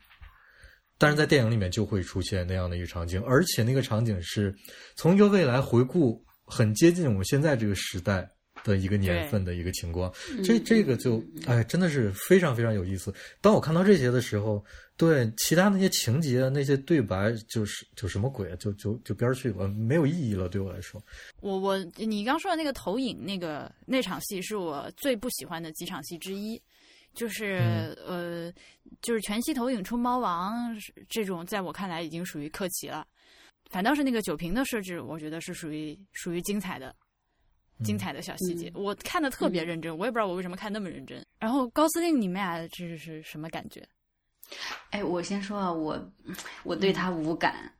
[0.97, 4.55] 但是在电影里面就会出现那样的一个场景，而且那个场景是
[4.95, 8.25] 从一个未来回顾，很接近我们现在这个时代
[8.63, 10.09] 的一个年份的一个情况。
[10.45, 13.13] 这这个就哎，真的是非常非常有意思。
[13.41, 14.63] 当我看到这些的时候，
[14.95, 20.47] 对其他那些情节、那些对白，就是就什么鬼啊，就就就边儿去吧，没有意义了。
[20.47, 21.03] 对我来说，
[21.41, 26.61] 我我你刚说的那个投影那个那场戏是我最不喜欢的几场戏之一，
[27.13, 28.53] 就是、嗯呃，
[29.01, 30.53] 就是全息投影出猫王
[31.09, 33.05] 这种，在我看来已经属于客气了。
[33.71, 36.95] 反倒是那个酒瓶的设置，我觉得是属于属于精彩的，
[37.83, 41.25] 精彩的小细节，我看的特别认真，我也不知道我为什么看那么认真。
[41.39, 43.83] 然后高司令，你们俩这是什么感觉？
[44.91, 46.11] 哎，我先说啊，我
[46.63, 47.73] 我对他无感，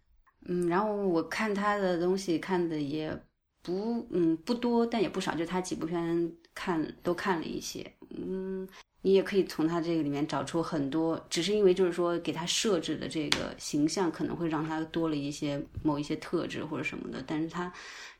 [0.46, 3.16] 嗯，然后我看他的东西看的也
[3.62, 8.68] 不嗯不多，但也不少，就他几部片看都看了一些，嗯，
[9.02, 17.72] 你也可以从他这个里面找出很多，只是因为就是说给他设置的这个形象可能会让他多了一些某一些特质或者什么的，但是他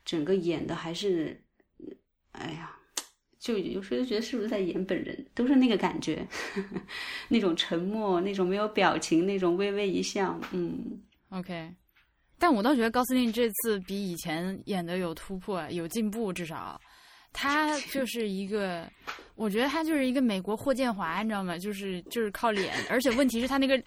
[0.04, 1.42] 整个演的还是，
[2.32, 2.78] 哎呀。
[3.44, 6.26] 就有时候就觉得是不是在演本人，都是那个感觉，
[7.28, 10.98] 那种沉默，那种没有表情，那种微微一笑，嗯。
[11.28, 11.70] OK，
[12.38, 16.80] 但我倒觉得高司令这次比以前演的有突破，有进步，至少。
[17.34, 18.88] 他就是一个，
[19.34, 21.58] 我觉得他就是一个美国霍建华，你知道吗？
[21.58, 23.78] 就是就是靠脸，而且问题是他那个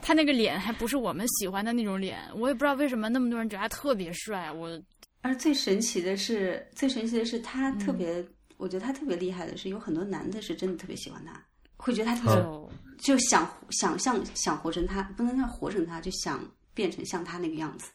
[0.00, 4.80] 他那个脸还不是我们喜欢的那种脸，我也不知道为什么那么多人觉得他特别帅，我
[5.22, 8.24] 而最神奇的是，最神奇的是他特别，
[8.60, 11.42] 我觉得他特别厉害的是，有很多男的是真的特别喜欢他，
[11.78, 17.90] 会觉得他特别就就想想象想活成他，不能叫活成他，就想变成像他那个样子。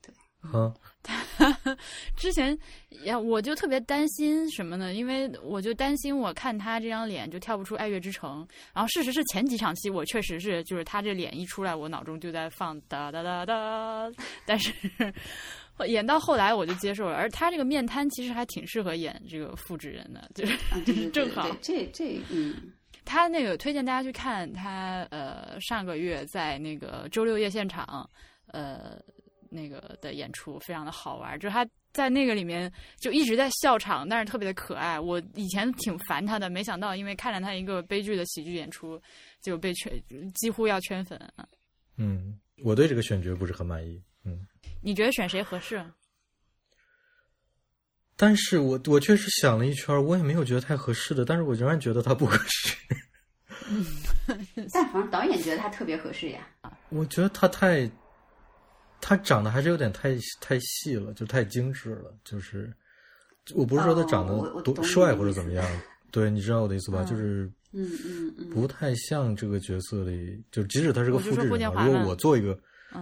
[0.00, 0.12] 对
[0.54, 0.74] 嗯，
[2.16, 2.58] 之前
[3.04, 4.94] 呀，我就特别担心什么呢？
[4.94, 14.10] 因为我就担心我看他这张脸就跳不出《爱乐之城》，然后事实是前几场戏我确实是就是他这脸一出来，我脑中就在放哒哒哒哒，
[14.46, 14.72] 但是
[15.86, 17.14] 演到后来我就接受了。
[17.14, 22.72] 而他这个面瘫其实还挺适合演这个复制人的，就是啊，对对 对正好，这这嗯，
[23.04, 28.08] 他那个推荐大家去看他呃上个月在那个周六夜现场
[28.46, 29.00] 呃
[29.50, 34.98] 那个的演出非常的好玩，就是他在那个里面就一直在笑场，但是特别的可爱。
[34.98, 38.98] 我以前挺烦他的，没想到因为看了他一个悲剧的喜剧演出，
[39.42, 39.92] 就被圈
[40.34, 41.20] 几乎要圈粉。
[41.98, 44.02] 嗯，我对这个选角不是很满意。
[44.24, 44.38] 嗯，
[44.80, 45.84] 你觉得选谁合适？
[48.16, 52.76] 但是我我确实想了一圈，我也没有觉得太合适的，但是我仍然觉得他不合适。
[54.72, 56.46] 但反正导演觉得他特别合适呀。
[56.90, 57.90] 我觉得他太，
[59.00, 62.14] 他长得还是有点太太细了，就太精致了。
[62.22, 62.72] 就是，
[63.54, 65.64] 我不是说他长得多帅或者怎么样，
[66.12, 67.02] 对，你知道我的意思吧？
[67.02, 72.56] 嗯就是嗯嗯嗯，不太像这个角色里，就即使他是个复制人啊，如果我做一个，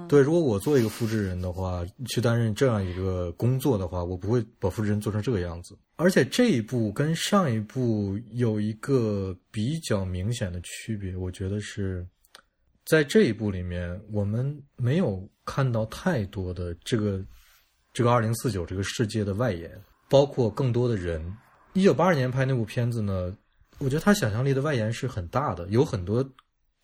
[0.09, 5.77] 对，如果我做一个复制人的话，去担任这样一个工作的话，我不会把复制人做成这个样子。
[5.97, 12.07] 而且这一部跟上一部有一个比较明显的区别，我觉得是
[12.87, 17.23] 在这一部里面，我们没有看到太多的这个
[17.93, 19.71] 这个二零四九这个世界的外延，
[20.09, 21.37] 包括更多的人。
[21.75, 23.37] 一九八二年拍那部片子呢，
[23.79, 26.29] 我觉得他想象力的外延是很大的，有很多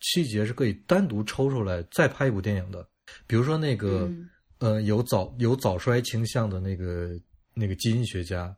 [0.01, 2.87] 细节是可以单独抽出来再拍一部电影的。
[3.27, 4.29] 比如说那个、嗯。
[4.59, 7.11] 呃有早有早衰倾向的那个
[7.53, 8.57] 那个基因学家，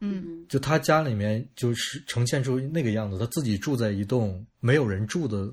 [0.00, 0.44] 嗯。
[0.48, 5.48] 就他家里面就是呈现出那个样子，他自己住在一栋没有人住的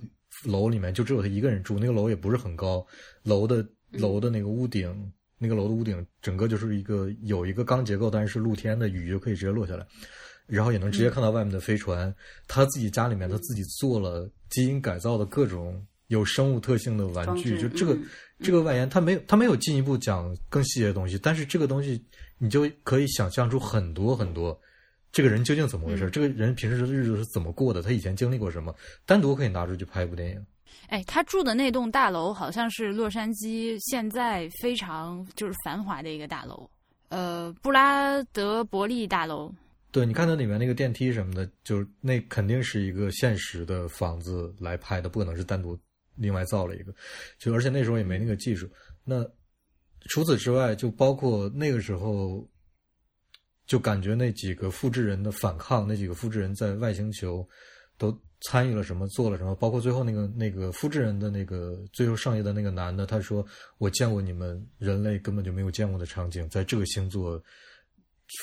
[0.45, 2.83] 楼里面，就只有他一个人住，那个楼也不是很高，
[3.21, 9.85] 楼的楼的那个屋顶，那个楼的屋顶整个就是一个有一个钢结构，但是是露天的，雨就可以直接落下来，
[10.47, 12.11] 然后也能直接看到外面的飞船。
[12.47, 18.03] 他自己家里面他自己做了基因改造的各种有生物特性的玩具，就这个、嗯
[18.39, 22.03] 这个外延，他没有他没有进一步讲更细节的东西，但是这个东西
[22.37, 24.59] 你就可以想象出很多很多。
[25.09, 26.07] 这个人究竟怎么回事？
[26.07, 27.81] 嗯这个人平时的日子是怎么过的？
[27.81, 28.75] 他以前经历过什么？
[29.05, 30.45] 单独可以拿出去拍一部电影。
[30.87, 36.69] 哎，他住的那栋大楼好像是洛杉矶现在非常就是繁华的一个大楼，
[37.07, 39.49] 呃，布拉德伯利大楼。
[39.91, 45.79] 对，你看它里面那个电梯什么的，就是那肯定是一个现实的房子来拍的，不可能是单独
[46.15, 46.93] 另外造了一个。
[47.37, 48.69] 就而且那时候也没那个技术。
[49.03, 49.25] 那
[50.09, 52.47] 除此之外，就包括那个时候，
[53.65, 57.47] 就感觉那几个复制人的反抗，那几个复制人在外星球
[57.97, 63.45] 都参与了什么，做了什么，包括最后那个那个复制人的那个最后剩下的那个男的，他说
[63.79, 67.41] ：“我见过你们人类根本就没有见过的场景，在这个星座。”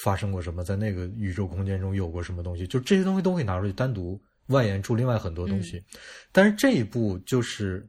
[0.04, 5.82] 发生过什么，在那个宇宙空间中有过什么东西，就这些东西都可以拿出去单独外延出另外很多东西。
[6.30, 7.84] 但是这一部就是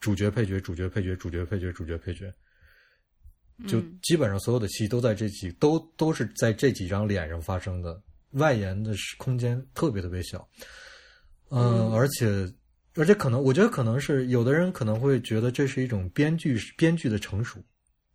[0.00, 2.32] 主角配角主角配角主角配角主角配角，
[3.68, 8.02] 就嗯基本上所有的戏都在这几都都是在这几张脸上发生的，
[8.32, 10.48] 外延的空间特别特别小。
[11.50, 12.52] 嗯，而且
[12.94, 17.62] 而且可能我觉得可能是有的人可能会觉得这是一种编剧编剧的成熟。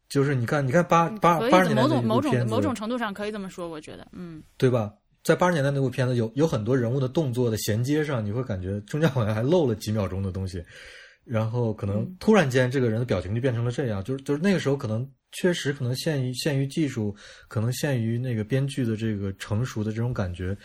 [0.09, 4.93] 就是你看，你看八八八十年代某种某种某种程度上可以这么说，我觉得，嗯对吧？
[5.23, 10.63] 在八十年代那部片子有有很多人物的动作的衔接上，你会感觉中间好像还漏了几秒钟的东西，
[11.25, 17.13] 然后可能突然间这个人的表情就变成了这样，就是就是那个时候可能确实可能限于限于技术，
[17.49, 20.57] 可能限于那个编剧的这个成熟的这种感觉，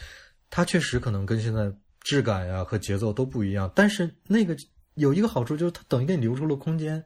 [0.48, 1.72] 它确实可能跟现在
[2.02, 3.68] 质感呀和节奏都不一样。
[3.74, 4.56] 但是那个
[4.94, 7.04] 有一个好处就是它等于给你留出了空间，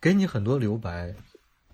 [0.00, 1.14] 给你很多留白，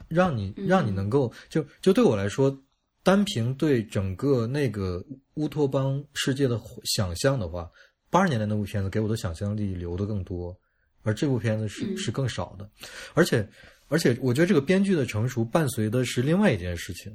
[0.09, 2.63] 让你让你能够就就对我来说。
[3.03, 5.03] 单凭对整个那个
[5.35, 7.71] 乌托邦世界的想象的话，
[8.11, 10.55] 八十年代那部片子给我的想象力留的更多，
[11.03, 12.69] 而这部片子是是更少的，
[13.15, 13.49] 而且
[13.89, 17.11] 而且我觉得这个编剧的成熟伴随的是另外一件事情，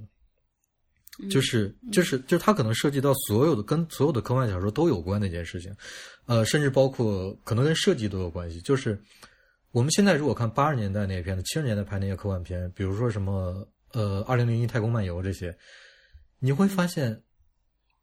[1.30, 5.72] 就是就是就是它可能涉及到所有的跟所有的科幻小说都有关的一件事情，
[6.26, 9.00] 呃，甚至包括可能跟设计都有关系，就是
[9.72, 13.68] 我们现在如果看八十年代那些片子，七十年代拍那些科幻片，比如说什么。
[13.96, 15.58] 呃，二零零一太空漫游这些，
[16.40, 17.24] 你会发现，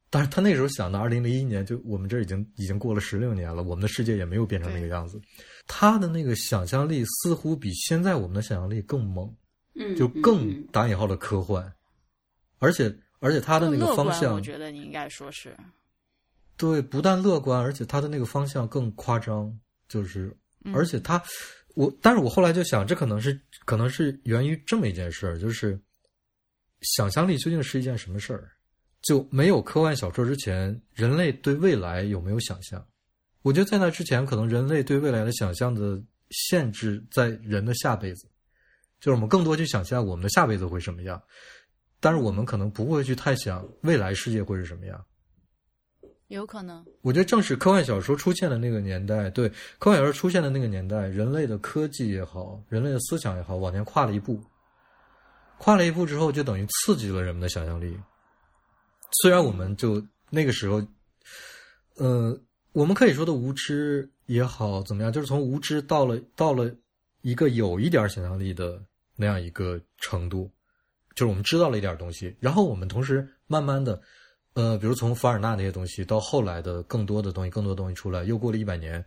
[0.09, 5.21] 但是他那时候想的二零零一年，就我们这已经已经过了十六年了，我们的世界也没有变成那个样子。
[5.67, 9.31] 他的那个想象力似乎比现在我们的想象力更猛，
[9.75, 11.71] 嗯，就更打引号的科幻，
[12.59, 15.55] 而且而且他的那个方向，我觉得你应该说是
[16.57, 19.55] 对，不但乐观，而且他的那个方向更夸张，
[19.89, 20.35] 就是
[20.73, 21.23] 而且他。
[21.75, 25.81] 我，但是我后来就想，这可能是可能是源于这么一件事儿，就是
[26.81, 28.51] 想象力究竟是一件什么事儿？
[29.03, 32.87] 就没有科幻小说之前，人类对未来有没有想象？
[33.43, 36.01] 我觉得在那之前，可能人类对未来的想象的
[36.31, 38.29] 限制在人的下辈子，
[39.01, 41.21] 就是我们更多去想象我们的下辈子会什么样，
[41.99, 45.05] 但是我们可能不会去太想未来世界会是什么样。
[46.33, 54.43] 有可能，我觉得正是科幻小说出现的那个年代，对科幻小说出现的那个年代，人类的科技也好，人类的思想也好，往前跨了一步。
[55.59, 57.97] 跨了一步之后，就等于刺激了人们的想象力。
[59.21, 60.83] 虽然我们就那个时候，
[61.97, 62.37] 呃，
[62.73, 66.75] 我们可以说的无知也好，怎么样，就是从无知到了到了
[67.21, 68.83] 一个有一点想象力的
[69.17, 70.51] 那样一个程度，
[71.15, 74.01] 就是我们知道了一点东西，然后我们同时慢慢的。
[74.55, 79.03] 呃，比如从凡尔纳那些东西到后来的更多的东西，更多的东西出来，又过了一百年，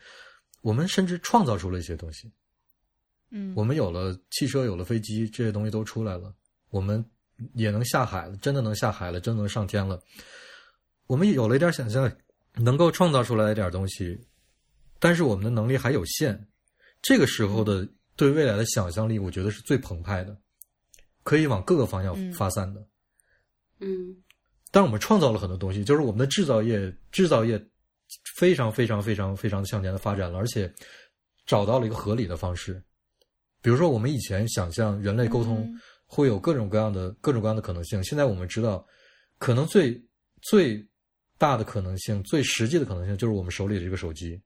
[0.61, 2.31] 我们甚至创造出了一些东西。
[3.29, 6.33] 嗯，我们有了汽车，有了飞机，这些东西都出来了。
[6.69, 7.03] 我们
[7.53, 10.01] 也能下海了，真的能下海了，真的能上天了。
[11.05, 12.11] 我们有了一点想象，
[12.53, 14.19] 能够创造出来一点东西，
[14.99, 16.47] 但是我们的能力还有限。
[17.01, 20.35] 这个时候的对未来的想象力，我觉得是最澎湃的，
[21.21, 22.83] 可以往各个方向发散的。
[23.79, 24.17] 嗯。
[24.71, 27.57] 但我们创造了很多东西，就是我们的制造业，制造业
[28.35, 30.71] 非常非常非常非常向前的发展了，而且
[31.45, 32.81] 找到了一个合理的方式。
[33.61, 35.67] 比如说，我们以前想象人类沟通
[36.05, 38.85] 会有各种各样的、各种各样的可能性，现在我们知道，
[39.37, 39.99] 可能最
[40.41, 40.85] 最
[41.37, 44.39] 大的可能性、最实际的可能性，就是我们手里的这个手机。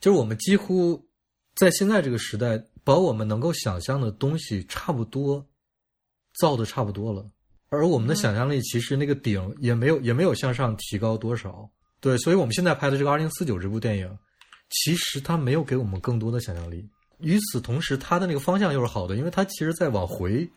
[0.00, 1.08] 就是我们几乎
[1.54, 5.48] 在现在这个时代，把我们能够想象的东西差不多
[6.34, 7.24] 造的差不多了，
[7.74, 11.68] 而我们的想象力其实那个顶也没有也没有向上提高多少。
[12.00, 14.18] 对，所以我们现在拍的这个《二零四九》这部电影，
[14.70, 16.88] 其实它没有给我们更多的想象力。
[17.20, 20.48] 与此同时，它的那个方向又是好的，因为它其实在往回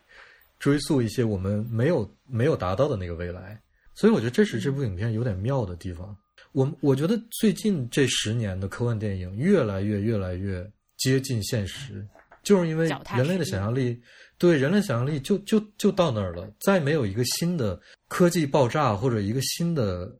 [0.58, 3.58] 追溯一些我们没有没有达到的那个未来。
[3.94, 6.14] 所以我觉得这是这部影片有点妙的地方。
[6.52, 10.64] 我我觉得最近这十年的科幻电影越来越越来越
[10.96, 12.06] 接近现实，
[12.48, 14.00] 就是因为人类的想象力，
[14.38, 16.50] 对人类想象力就就就到那儿了。
[16.58, 17.78] 再没有一个新的
[18.08, 20.10] 科技爆炸或者一个新的，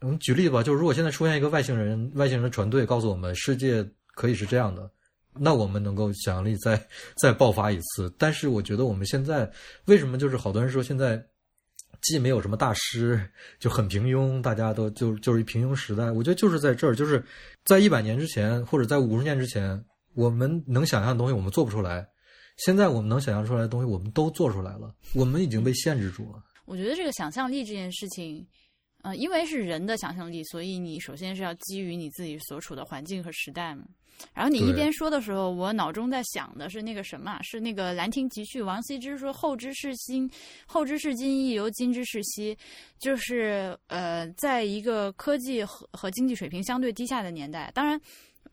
[0.00, 4.90] 我们举例吧，就是如果现在出现一个外星人外星人的船队告诉我们世界可以是这样的，
[5.38, 6.82] 那我们能够想象力再
[7.20, 8.10] 再爆发一次。
[8.16, 9.50] 但是我觉得我们现在
[9.84, 11.22] 为什么就是好多人说现在。
[12.02, 13.20] 既没有什么大师，
[13.58, 16.10] 就很平庸，大家都就就是一平庸时代。
[16.10, 17.22] 我觉得就是在这儿，就是
[17.66, 19.78] 在一百年之前，或者在五十年之前，
[20.14, 22.06] 我们能想象的东西我们做不出来。
[22.56, 24.94] 现在我们能想象出来的东西，我们都做出来了。
[25.14, 26.42] 我们已经被限制住了。
[26.66, 28.46] 我觉得这个想象力这件事情，
[29.02, 33.84] 呃，因为是人的想象力，所以你首先是要基于你自己所处的环境和时代嘛。
[34.34, 40.30] 然后你一边说的时候，我脑中在想的是那个什么，是那个《兰亭集序》，王羲之说“后知是今，
[40.66, 42.54] 后知是今亦犹今之是昔”，
[43.00, 47.98] 就是呃，在一个科技和和经济水平相对低下的年代，当然，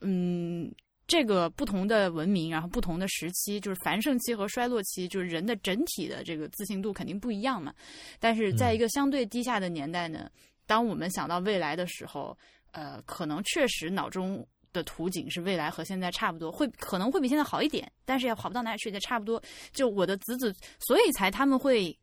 [0.00, 0.72] 嗯，
[1.08, 7.74] 这个不同的文明，然后不同的时期，就是繁盛期和衰落期，就是人的整体的这个自信度肯定不一样嘛。
[8.20, 10.30] 但是在一个相对低下的年代呢，
[10.66, 12.38] 当我们想到未来的时候，
[12.70, 14.46] 呃，可能确实脑中。
[14.70, 19.42] 的图景是未来和现在差不多，会可能会比现在好一点，但是也好不到哪里去，也差不多。
[19.72, 21.98] 就我的子子，所以才他们会，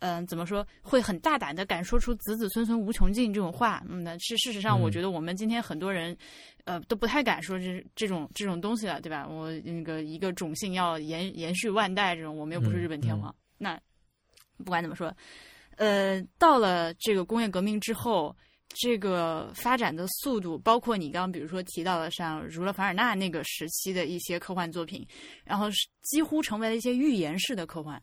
[0.00, 3.82] 嗯，怎么说，会很大胆的敢说出“子子孙孙无穷尽”这种话。
[3.88, 6.16] 嗯，那是事实上，我觉得我们今天很多人，
[6.64, 9.26] 呃，都不太敢说这这种这种东西了，对吧？
[9.26, 13.34] 我那个一个种姓要延延续万代，这种我们又不是日本天皇。
[13.56, 13.80] 那
[14.58, 15.16] 不管怎么说，
[15.76, 18.36] 呃，到了这个工业革命之后。
[18.76, 25.04] 这个发展的速度，包括你刚刚比如说提到的像儒勒·凡尔纳那个时期的一些科幻作品，
[25.42, 25.66] 然后
[26.02, 28.00] 几乎成为了一些预言式的科幻。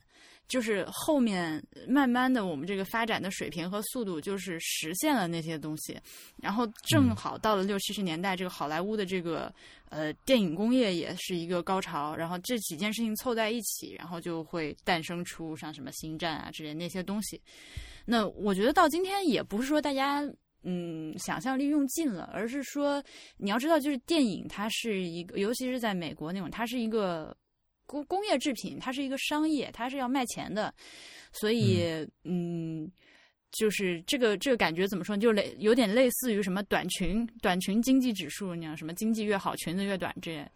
[0.48, 5.98] 就是后面慢慢的，我们这个发展的水平和速度，就是实现了那些东西。
[6.42, 9.54] 然后正好到了六七十年代，这个好莱坞的这个
[9.90, 12.16] 呃电影工业也是一个高潮。
[12.16, 17.42] 然后这几件事情凑在一起，然后就会诞生出像什么星战啊之类那些东西。
[18.06, 20.24] 那我觉得到今天也不是说大家。
[20.64, 23.02] 嗯，想象力用尽了，而是说
[23.38, 27.34] 你要知道，就是电影它是一个，尤其是在美国那种，它是一个
[27.88, 30.72] 工工业制品，它是一个商业，它是要卖钱的，
[31.32, 32.88] 所以嗯，
[33.52, 40.48] 就是这个这个感觉怎么说，就类有点类似于什么短裙短裙经济指数那样，什么经济越好，裙子越短这，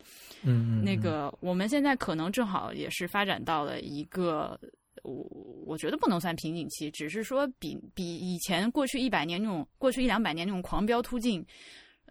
[0.43, 4.59] 嗯，那个我们现在可能正好也是发展到了一个。
[5.03, 5.25] 我
[5.65, 11.43] 我觉得不能算瓶颈期，只是说比比以前过去一百年那种过去一两百年那种狂飙突进，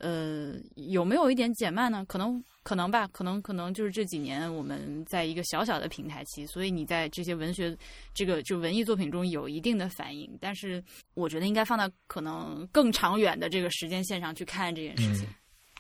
[0.01, 2.05] 呃，有没有一点减慢呢？
[2.09, 7.77] 可能可能吧，可能可能就是这几年我们在一个小小的平台期，所以你在这些文学
[8.15, 10.83] 这个就文艺作品中有一定的反应，但是
[11.15, 15.27] 我觉得应该放到可能更长远的这个时间线上去看这件事情。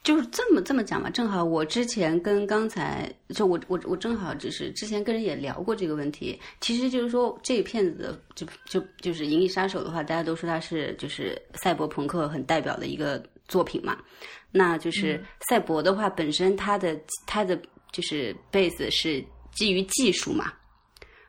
[0.02, 13.98] 就是这么这么讲吧，正好我之前跟刚才就我我我正好就是之前跟人也聊过这个问题，其实就是说这个片子的就就就是《银翼杀手》的话，大家都说它是就是赛博朋克很代表的一个作品嘛，
[14.50, 17.60] 那就是赛博的话本身它的它的
[17.92, 19.22] 就是 base 是
[19.52, 20.50] 基于技术嘛，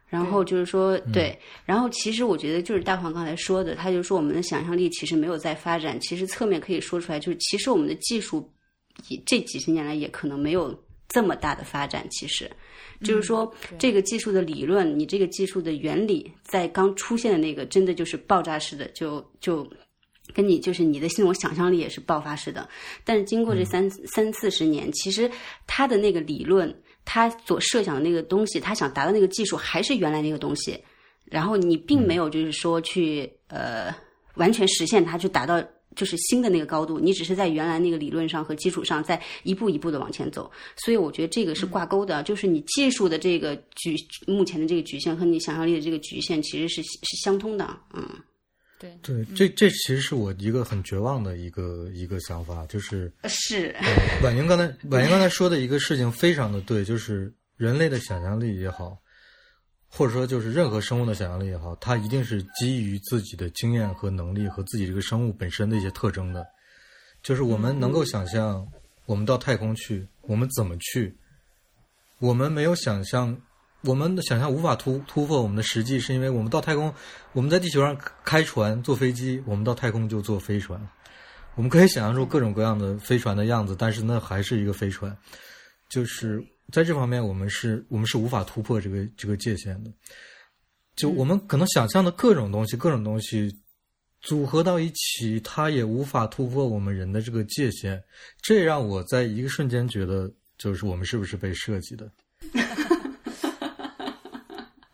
[0.07, 8.49] 然后就是说对，然后其实我觉得就是大黄刚才说的，他就说我们的想象力其实没有在发展，其实侧面可以说出来，就是其实我们的技术。
[9.26, 12.05] 这几十年来也可能没有这么大的发展。
[12.11, 12.51] 其实，
[13.01, 19.65] 就是说这个技术的理论，你这个技术的原理，在刚出现的那个，真的就是爆炸式的，就就
[20.34, 22.68] 跟你就是你的那种想象力也是爆发式的。
[23.04, 25.30] 但是经过这三三四十年，其实
[25.68, 26.74] 他的那个理论，
[27.06, 30.80] 他所设想的那个东西，他想达到那个技术还是原来那个东西。
[31.26, 33.94] 然后你并没有就是说去呃
[34.36, 35.64] 完全实现它，去达到。
[35.94, 42.24] 就是新的那个高度，你只是在原来那个理论上和基础上，在一步一步的往前走，所以我觉得这个是挂钩的。
[42.24, 43.94] 就是你技术的这个局，
[44.26, 47.78] 目前的这个局限和你想象力的这个局限，其实是是相通的。
[47.94, 48.08] 嗯，
[48.82, 53.76] 对对，这这其实是我一个很绝望的一个一个想法，就是是
[54.24, 58.98] 婉莹刚才婉莹刚才说的一个事情非常的对，就是人类的想象力也好。
[59.94, 66.48] 或者说，就是任何生物的想象力也好，它一定是基于自己的经验和能力和自己这个生物本身的一些特征的。
[67.22, 68.66] 就是我们能够想象，
[69.06, 71.14] 我们到太空去，我们怎么去？
[72.20, 73.38] 我们没有想象，
[73.84, 76.94] 我们的想象无法突突破我们的实际，是因为我们到太空，
[77.34, 80.80] 我们在地球上开船、坐飞机，我们到太空就坐飞船。
[81.56, 85.16] 我们可以想象出各种各样的飞船的样子，但是那还是一个飞船。
[85.90, 89.92] 就是在这方面，我们是我们是无法突破这个这个界限的。
[90.96, 93.52] 就我们可能想象的各种东西，各种东西
[94.22, 98.02] 组合到一起，它也无法突破我们人的这个界限。
[98.42, 102.10] 这让我在一个瞬间觉得，就是我们是不是被设计的？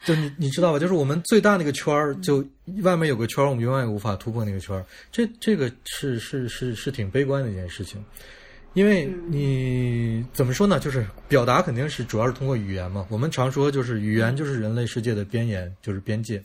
[0.07, 0.79] 就你你知道吧？
[0.79, 2.37] 就是我们最大那个圈儿，就
[2.81, 4.85] 外面有个圈儿，我们永远也无法突破那个圈儿。
[5.11, 8.01] 这这个是是是是挺悲观的一件事情，
[8.73, 10.79] 因为你怎么说呢？
[10.79, 13.05] 就是表达肯定是主要是通过语言嘛。
[13.09, 16.41] 我们常说就是语言就是人类世界的边沿，就是边界。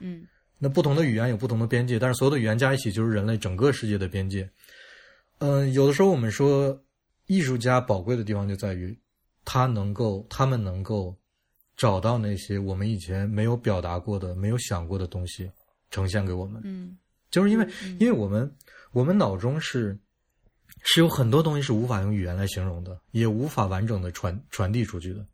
[0.00, 0.22] 嗯，
[0.58, 4.48] 那不同的语言有不同的边界，但是所有的语言加一起就是人类整个世界的边界。
[5.36, 6.82] 嗯，有的时候我们说
[7.26, 8.98] 艺术家宝贵的地方就在于
[9.44, 11.14] 他能够，他们能够。
[11.82, 15.50] 找到那些我们以前没有表达过的、没有想过的东西，
[15.90, 16.62] 呈现给我们。
[16.64, 16.96] 嗯，
[17.28, 17.66] 就是因为，
[17.98, 18.48] 因为我们
[18.92, 19.98] 我们脑中是
[20.84, 25.26] 是有很多东西是无法用语言来形容的，也无法完整的传传递出去的。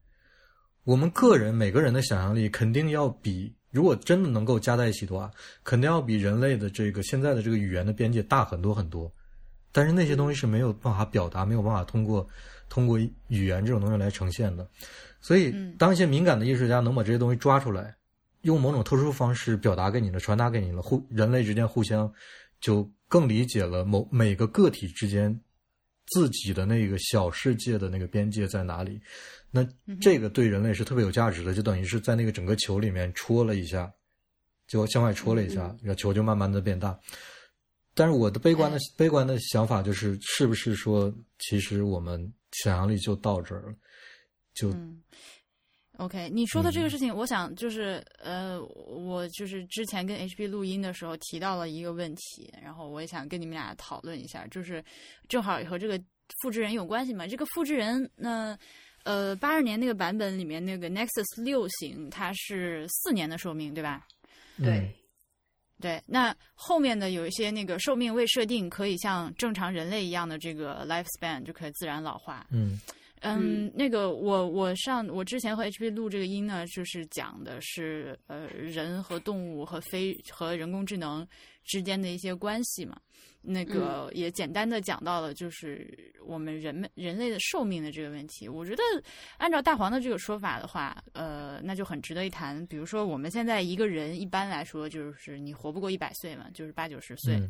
[0.84, 5.30] 我们个人每个人的想象力肯定要比，如果真的能够加在一起的话，
[5.62, 9.12] 肯定要比人类的这个现在的这个语言的边界大很多很多。
[9.72, 12.26] 但是那些东西是没有办法表达，没有办法通过
[12.68, 12.98] 通过
[13.28, 14.68] 语言这种东西来呈现的。
[15.20, 17.94] 所以，当一些敏感的艺术家能把这些东西抓出来，
[18.42, 22.10] 用某种特殊方式表达给你了、传达给你了，互人类之间互相
[22.60, 25.38] 就更理解了某每个个体之间
[26.06, 29.00] 自己的那个小世界的那个边界在哪里。
[29.50, 29.66] 那
[30.00, 33.92] 这个对人类是特别有价值的，就等于是在那个整个球里面戳了一下，
[34.68, 36.96] 就向外戳了一下，那球就慢慢的变大。
[37.98, 43.74] 但是我的悲观的悲观的想法就是，是不是说，其实我们想象力就到这儿了？
[44.54, 44.72] 就
[45.96, 54.84] ，OK，你说的这个事情，我想就是呃，我就是之前跟 HB 录音的时候提到了一个问题，然后我也想跟你们俩讨论一下，就是
[55.28, 56.00] 正好和这个
[56.40, 57.26] 复制人有关系嘛。
[57.26, 58.56] 这个复制人，那
[59.02, 64.06] 呃，八二年那个版本里面那个 Nexus 六型，它是四年的寿命，对吧？
[64.58, 64.94] 对，
[65.80, 66.02] 对。
[66.06, 72.46] 那后面的有一些那个寿命未设定，可以像正常人类一样的这个 lifespan 就可以自然老化。
[72.50, 72.80] 嗯。
[73.20, 81.26] 嗯，那个我我上我之前和 HP 录这个音呢，就是讲的是呃人和动物和非和人工智能
[81.64, 82.98] 之间的一些关系嘛。
[83.40, 88.48] 那个也简单的讲到了，就是我们人们人类的寿命的这个问题。
[88.48, 88.82] 我觉得
[89.38, 92.66] 按照大黄的这个说法的话，呃，那就很值得一谈。
[92.66, 97.40] 比如说我们现在一个人一般来说就是你活不过一百岁嘛，就是八九十岁。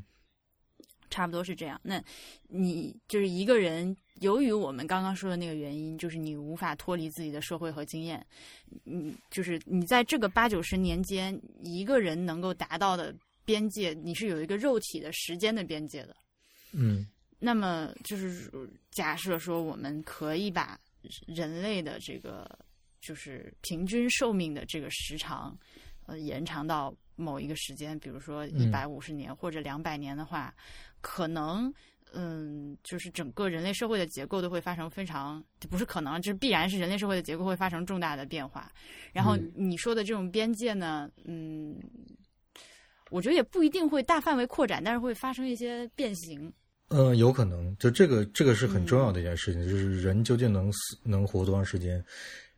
[1.10, 1.80] 差不多是这样。
[1.82, 2.04] 那，
[2.48, 8.24] 你就是一个人，由于我们刚刚说的那个原因，就是你无法脱离自己的社会和经验。
[8.84, 13.14] 嗯，就是你在这个八九十年间，一个人能够达到的
[13.44, 16.16] 边界，你是有一个肉体的时间的边界的。
[16.72, 17.06] 嗯。
[17.38, 18.50] 那么，就是
[18.90, 20.78] 假设说，我们可以把
[21.26, 22.48] 人类的这个
[23.00, 25.56] 就是平均寿命的这个时长，
[26.06, 30.54] 呃，延长到某一个时间，比如说一百五十年或者两百年的话。
[31.00, 31.72] 可能，
[32.14, 38.70] 嗯，就是整个人类社会的结构都会发生非常，不是可能，就是必然是人类社会的结构会发生重大的变化。
[39.12, 41.76] 然后你说的这种边界呢，嗯，
[43.10, 46.52] 我觉得也不一定会大范围扩展，但是会发生一些变形。
[46.88, 52.02] 嗯，有可能，就这个这个是很重要的一件事情，就是人究竟能死能活多长时间？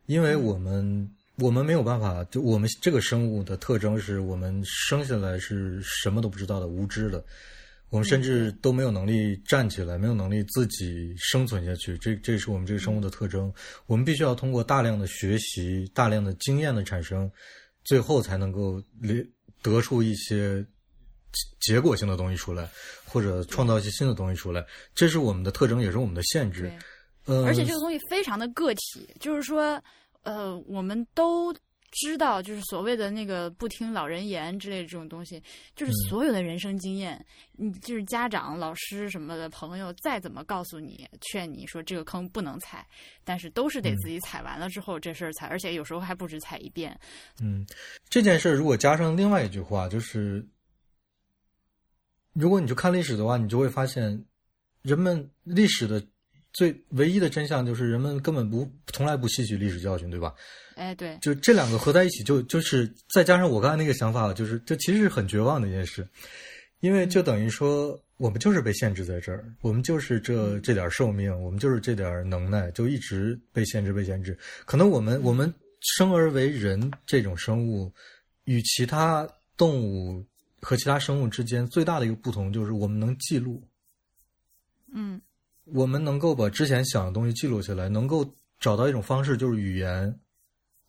[0.05, 7.23] 因为我们我们没有办法，就我们这个生物的特征是我们生下来是什么都不知道的，无知的。
[7.91, 11.97] 我们甚至都没有能力站起来，没有能力自己生存下去。
[11.97, 13.53] 这这是我们这个生物的特征。
[13.85, 17.29] 我们必须要通过大量的学习、大量的经验的产生，
[17.83, 18.81] 最后才能够
[19.61, 20.65] 得出一些
[21.59, 22.69] 结果性的东西出来，
[23.05, 24.65] 或者创造一些新的东西出来。
[24.95, 26.71] 这是我们的特征，也是我们的限制。
[27.25, 29.77] 呃，而且这个东西非常的个体，就是说，
[30.23, 31.53] 呃，我们都。
[31.91, 35.41] 知道，就是所谓的那个不听老人言之类的这种东西，
[35.75, 42.87] 就是所有的人生经验，你就是家长、老师什么的朋友再怎么告诉你、劝你说这个坑不能踩，
[43.25, 46.97] 但是都是得自己踩完了之后这事儿踩，而且有时候还不止踩一遍。
[47.41, 47.65] 嗯，
[48.07, 50.47] 这件事儿如果加上另外一句话，就是
[52.33, 54.23] 如果你去看历史的话，你就会发现，
[54.81, 56.01] 人们历史的
[56.53, 60.33] 最唯一的真相就是人们根本不从来不吸取历史教训，对吧？
[60.75, 66.07] 哎，对，就这两个合在一起，就就是再加上我刚才那个想法，就是这其实是很绝望的一件事，
[66.79, 74.37] 因为就等于说，我们就是被限制在这儿，我们就是这这点寿命，我们就是这点能耐，就一直被限制，被限制。
[74.65, 77.91] 可能我们我们生而为人这种生物，
[78.45, 80.25] 与其他动物
[80.61, 83.61] 和其他生物之间最大的一个不同，就是我们能记录，
[84.93, 85.21] 嗯
[85.73, 88.25] 我们能够把之前想的东西记录下来，能够
[88.59, 90.13] 找到一种方式，就是语言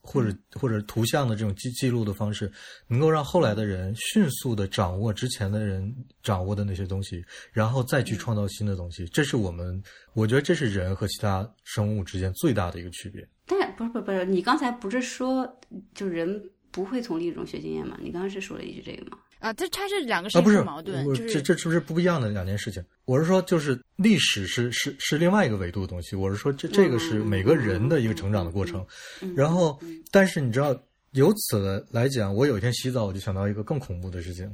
[0.01, 2.51] 或者或者图像的这种记记录的方式，
[2.89, 9.07] 能够让后来的人迅速的掌握之前的人掌握的那些东西，然后再去创造新的东西。
[9.07, 9.81] 这是我们，
[10.15, 13.27] 我觉得这是人和其他生物之间最大的一个区别。
[13.47, 15.61] 但不是不是不是，你刚才不是说
[15.95, 17.97] 就人不会从另一种学经验吗？
[18.03, 19.19] 你刚刚是说了一句这个吗？
[19.43, 22.83] 啊，这它这两个事啊，不是矛盾，就是这这是不是不一样的两件事情？
[23.07, 26.15] 我是说，就是历史是是是另外一个维度的东西。
[26.15, 28.87] 我是说，这这个是每个人的一个成长的过程。
[29.35, 29.77] 然后，
[30.13, 30.81] 但是你知道，
[31.11, 34.49] 由此来讲，我有一天洗澡，我就想到一个更恐怖的事情，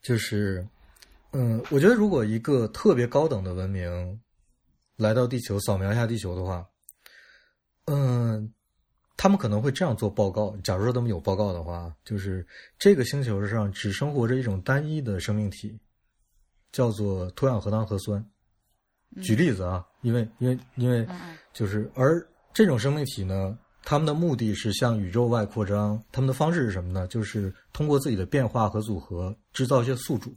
[0.00, 0.66] 就是，
[1.32, 4.18] 嗯，我觉得如果一个特别高等的文明
[4.96, 6.66] 来到地球，扫描一下地球的话，
[7.88, 8.50] 嗯，
[9.16, 10.56] 他们可能会这样做报告。
[10.62, 12.46] 假如说他们有报告的话，就是
[12.78, 15.78] 这个星球上只生活着一种单一的生命体，
[16.72, 18.24] 叫做脱氧核糖核酸。
[19.22, 27.06] 举例子啊，因为因为因为嗯嗯就是，而这种生命体呢，他们的目的是向宇宙外扩张，他们的方式是什么呢？
[27.06, 30.34] 就是通过自己的变化和组合制造一些宿主。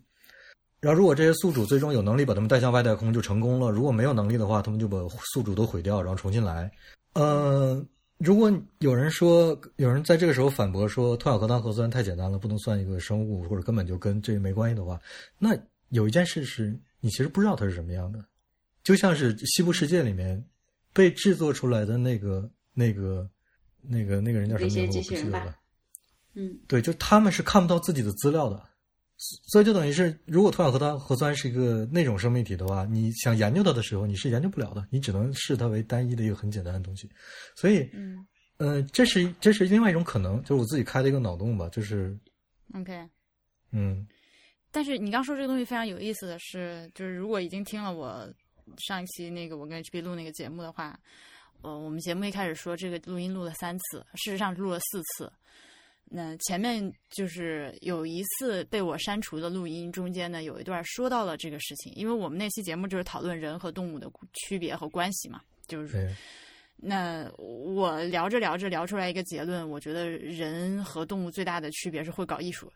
[0.79, 4.95] 然后，如果这些宿主最终有能力把他们带向外太空，就成功了；如果没有能力的话，他们就把
[5.33, 6.71] 宿主都毁掉，然后重新来。
[7.13, 7.83] 呃，
[8.17, 14.99] 如果有人说，有人在这个时候反驳说，脱氧核糖核酸太简单了，不能算一个生物，或者根本就跟这个没关系的话，
[15.37, 15.55] 那
[15.89, 18.25] 有一件事是你其实不知道它是什么样的，
[18.83, 20.43] 就像是西部世界里面
[20.93, 23.29] 被制作出来的那个、那个、
[23.81, 24.97] 那个、那个人叫什么名字？
[24.97, 25.55] 我不记得了。
[26.33, 28.61] 嗯对，就他们是看不到自己的资料的，
[29.17, 37.09] 所以就等于是，如果脱氧核糖核酸是一个那种生命体的话，你想研究它的时候，你是研究不了的，你只能视它为单一的一个很简单的东西。
[37.55, 38.25] 所以，嗯
[38.57, 42.15] 呃，这是这是另外一种可能，就是我自己开的一个脑洞吧，就是
[42.75, 43.09] ，，OK。
[43.71, 44.07] 嗯
[44.71, 48.31] 但是你刚说这个东西非常有意思的是，就是如果已经听了我
[48.77, 50.99] 上一期那个我跟 HP 录那个节目的话，
[51.61, 55.31] 呃，我们节目一开始说这个录音录了三次，事实上录了四次。
[56.09, 66.15] 那前面就是有一次被我删除的录音，中间呢有一段说到了这个事情，因为我们那期节目就是讨论人和动物的区别和关系嘛，就是对，
[66.77, 72.71] 那我聊着聊着聊出来一个结论，我觉得人和动物最大的区别是会搞艺术。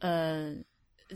[0.00, 0.54] 呃，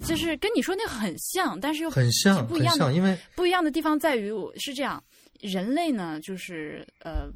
[0.07, 5.03] 就是跟你说那很像，但是又很像，不一样的，因为不一样的地方在于，我是这样，
[5.41, 7.29] 人类呢，就是呃，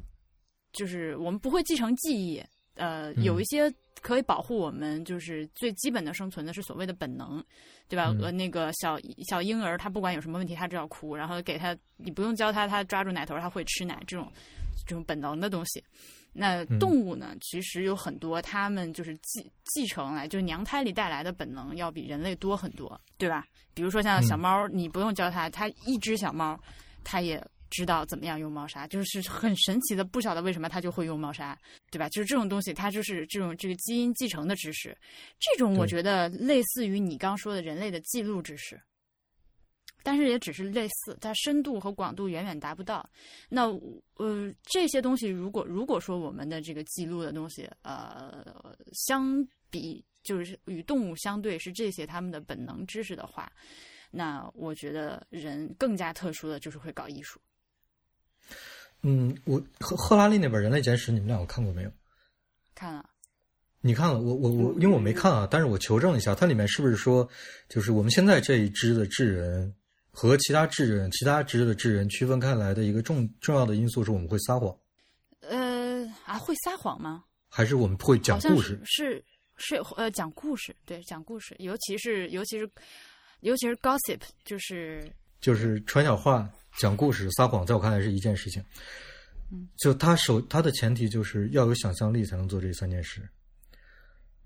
[0.71, 2.41] 就是我们不会继承记忆，
[2.75, 7.43] 呃，嗯有一些可以保护我们，就是最基本的生存的是所谓的本能，
[7.87, 8.07] 对吧？
[8.17, 8.97] 嗯呃，那个小
[9.27, 14.31] 小婴儿，他不管有什么问题，他只要哭，然后给他，你不用教他，他抓住奶头，他会吃奶，这种
[14.85, 15.83] 这种本能的东西。
[16.35, 23.45] 那嗯动物呢，其实有很多，它们就是继继承来，就是娘胎里带来的本能，要比人类多很多，对吧？
[23.75, 26.59] 比如说像小嗯猫，你不用教它，它一只小猫，
[27.03, 27.39] 它也
[27.73, 31.57] 知道怎么样用猫砂，就是很神奇的，不晓得为什么他就会用猫砂，
[31.89, 32.07] 对吧？
[32.09, 34.95] 就是这种东西，它就是这种这个基因继承的知识，
[35.39, 38.79] 这种我觉得类似于你刚说的人类的记录知识。
[40.05, 43.09] 但是也只是类似，它深度和广度远远达不到。
[43.47, 43.67] 那
[44.15, 53.49] 呃，这些东西如果如果说我们的这个记录的东西，呃，相比就是与动物相对是这些他们的本能知识的话，
[54.11, 57.39] 那我觉得人更加特殊的就是会搞艺术。
[59.03, 61.91] 嗯，我赫赫拉利那本《人类简史》，你们两个看过没有？
[62.73, 63.05] 看了，
[63.81, 67.27] 你看了，我我我，因为我没看啊，但是我求证了一下，它里面是不是说，
[67.67, 69.73] 就是我们现在这一支的智人
[70.09, 74.75] 和其他智人、其他支的智人区分开来的一个重重要的因素是我们会撒谎，
[75.41, 77.25] 呃啊，会撒谎吗？
[77.49, 78.79] 还是我们会讲故事？
[78.85, 79.23] 是
[79.57, 82.69] 是是呃讲故事，对，讲故事，尤其是尤其是
[83.41, 88.63] 尤其是 gossip，就是就是传小话、讲故事、撒谎，在我看来是一件事情。
[89.51, 93.21] 嗯，就他首他的前提就是要有想象力才能做这三件事。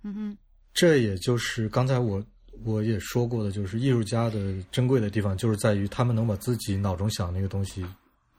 [0.04, 0.38] 嗯哼，
[0.74, 2.24] 这也就是刚才我
[2.64, 7.86] 我也说过的，就是艺术家的珍贵的地方，就是在于他们能把自己脑中想那个东西，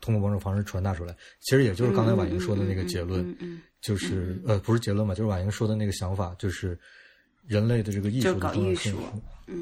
[0.00, 1.14] 通过某种方式传达出来。
[1.40, 6.78] 其实也就是刚才婉莹说的那个结论，嗯嗯就是呃不是结论吧，就是婉莹说的那个想法，就是
[7.46, 8.94] 人类的这个艺术的重要性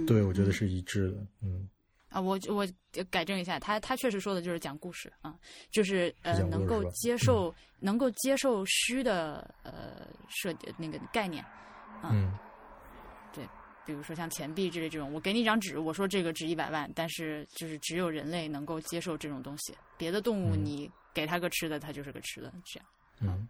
[0.07, 1.18] 对，我觉得是一致的。
[1.43, 1.68] 嗯，
[2.16, 2.66] 啊，我我
[3.10, 5.34] 改正一下，他他确实说的就是讲故事啊，
[5.70, 11.44] 就是呃能够接受、能够接受虚的呃设那个概念，
[12.02, 12.32] 嗯，
[13.34, 13.46] 对
[13.84, 20.64] 比如说像钱币之类这种，我给你一张纸，我说这个值一百万，但是就是只有人类能够接受这种东西，别的动物嗯。
[20.64, 22.88] 你给它个吃的，它就是个吃的，这样。
[23.20, 23.46] 嗯，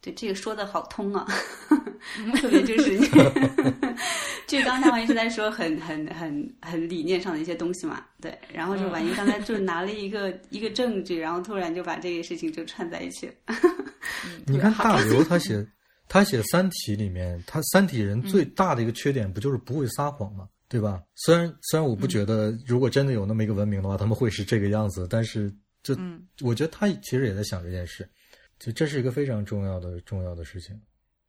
[0.00, 1.26] 对，这个说的好通啊，
[2.40, 2.96] 特别就是，
[4.46, 13.32] 就刚刚大王一直在说很很很很理念上的一些东西嘛，对，然后就婉莹刚才就拿了一个一个证据，然后突然就把这个事情就串在一起了。
[14.46, 15.66] 你看大刘他写
[16.08, 20.48] 他写《三体》里面，他三体人最大的一个缺点不就是不会撒谎吗？
[20.68, 21.02] 对吧？
[21.14, 28.08] 虽然虽然我不觉得，如果真的有那么一个文明的话，他们会是这个样子，但是就嗯我觉得他其实也在想这件事，
[28.58, 30.78] 就这是一个非常重要的重要的事情。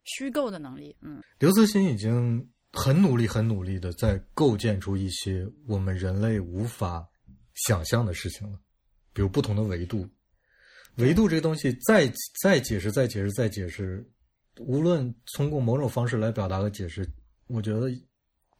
[0.03, 7.08] 虚构的能力，嗯刘慈欣已经很努力、很努力的在构建出一些我们人类无法
[7.54, 8.60] 想象的事情了，
[9.14, 10.08] 比如不同的维度。
[10.98, 12.12] 维度这个东西再
[12.42, 14.06] 再解释、再解释、再解释，
[14.60, 17.10] 无论通过某种方式来表达和解释，
[17.48, 17.90] 我觉得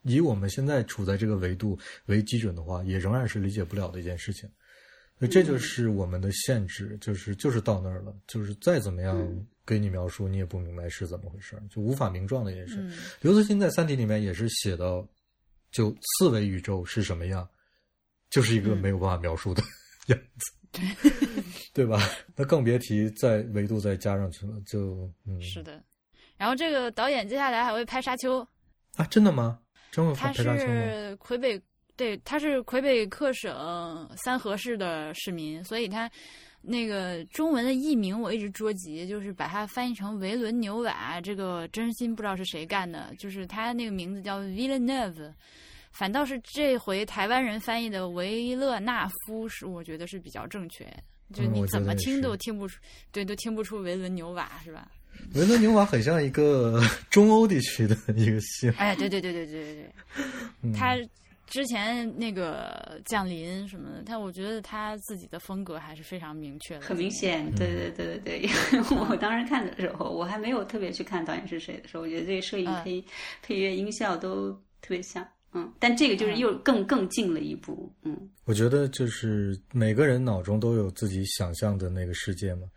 [0.02, 4.50] 以我们现在处在这个维度为基准的话，也仍然是理解不了的一件事情。
[5.18, 9.16] 所以这就是我们的限制，就是就是到那儿了，就是再怎么样
[9.64, 12.76] 给你描述，你也不明白是怎么回事儿，就无法名状的也是。
[12.82, 15.06] 嗯刘慈欣在《三体》里面也是写到，
[15.70, 17.48] 就四维宇宙是什么样，
[18.30, 19.62] 就是一个嗯没有办法描述的
[20.08, 20.80] 样子，
[21.72, 21.98] 对吧？
[22.36, 25.82] 那更别提在维度再加上去了，就嗯，是的。
[26.36, 28.40] 然后这个导演接下来还会拍《沙丘》，
[28.96, 29.58] 啊，真的吗？
[29.90, 30.74] 真会他拍沙丘吗？
[30.74, 31.58] 是魁北，
[31.96, 36.10] 对，他是魁北克省三河市的市民，所以他
[36.60, 45.32] 那个中文的译名我一直捉急，就是把它翻译成维伦纽瓦，这个真心不知道是谁干的，就是他那个名字叫 Villeneuve，
[45.92, 50.86] 反倒是这回台湾人翻译的维勒纳夫是我觉得是比较正确。
[51.34, 52.78] 就你怎么听都听不出，
[53.10, 54.88] 对，都听不出维伦纽瓦是吧？
[55.34, 56.80] 维伦纽瓦很像一个
[57.10, 59.92] 中欧地区的一个姓，哎，对对对对对对对，
[60.62, 60.94] 嗯他
[61.56, 68.50] 之前那个降临什么的，他我觉得他自己的风格还是非常明确的，很明显，对对对对对。
[69.08, 73.02] 我当时看的时候，我还没有特别去看导演是谁的时候，我觉得这个摄影嗯配、
[73.42, 74.52] 配乐、音效都
[74.82, 75.72] 特别像，嗯。
[75.80, 82.68] 但这个就是又更更近了一步，嗯我觉得就是每个人脑中都有自己想象的那个世界嘛。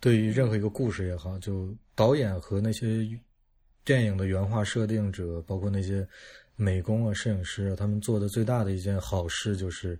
[0.00, 3.06] 对于任何一个故事也好，就导演和那些
[3.84, 6.08] 电影的原画设定者，包括那些
[6.56, 9.98] 美工啊、摄影师啊，他们做的最大的一件好事就是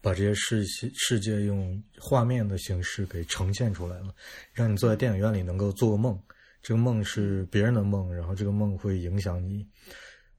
[0.00, 0.64] 把这些世
[0.94, 4.14] 世界用画面的形式给呈现出来了，
[4.52, 6.18] 让你坐在电影院里能够做梦。
[6.62, 9.66] 这个梦是别人的梦，然后这个梦会影响你。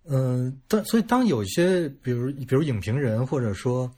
[0.04, 3.91] 嗯，但所以当有一些，比如比如影评人或者说，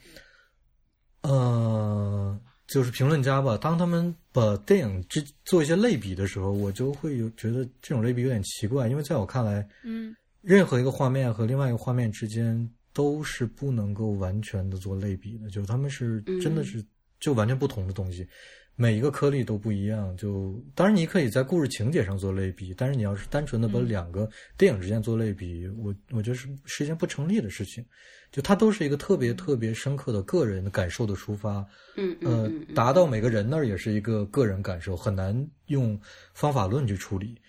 [1.22, 16.84] 呃，就是评论家吧，当他们把电影之做一些类比的时候，我就会有觉得这种类比有点奇怪，因为在我看来，嗯任何一个画面和另外一个画面之间都是不能够完全的做类比的，就是他们是真的是
[17.20, 18.28] 就完全不同的东西，
[18.76, 20.16] 每一个颗粒都不一样。
[20.18, 27.84] 就当然你可以在故事情节上做类比，但是你要是单纯的把两个电影之间做类比，我我觉得是是一件不成立的事情。
[28.30, 31.64] 就它都是一个特别特别深刻的个人的感受的抒发，
[31.96, 35.98] 嗯达到每个人那儿也是一个个人感受，很难用
[36.34, 37.40] 方法论去处理。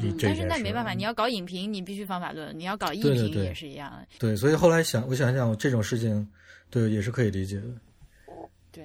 [0.00, 4.04] 这嗯，但是那没办法，你要搞影评，你必须方法论；你要搞艺评也是一样。
[4.18, 6.26] 对，所以后来想，我想想，这种事情，
[6.70, 7.66] 对，也是可以理解的。
[8.72, 8.84] 对，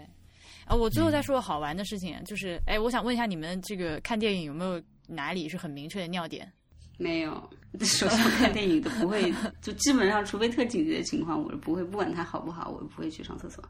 [0.66, 6.52] 啊，我最后嗯再说个好玩的事情，就是，哎，我想问一下你们这个看电影有没有哪里是很明确的尿点？
[6.98, 7.50] 没有。
[7.82, 9.32] 首先看电影都不会，
[9.62, 13.64] 就基本上除非特紧急的情况，我是不会，不管它好不好，我不会去上厕所。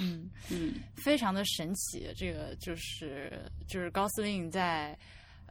[0.00, 2.08] 嗯，嗯非常的神奇。
[2.16, 3.38] 这个就是
[3.68, 4.98] 就是高司令在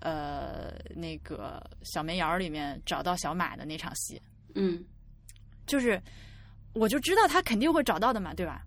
[0.02, 4.22] 呃那个小煤窑里面找到小马的那场戏，
[4.56, 4.84] 嗯，
[5.66, 6.02] 就是
[6.74, 8.64] 我就知道他肯定会找到的嘛，对吧？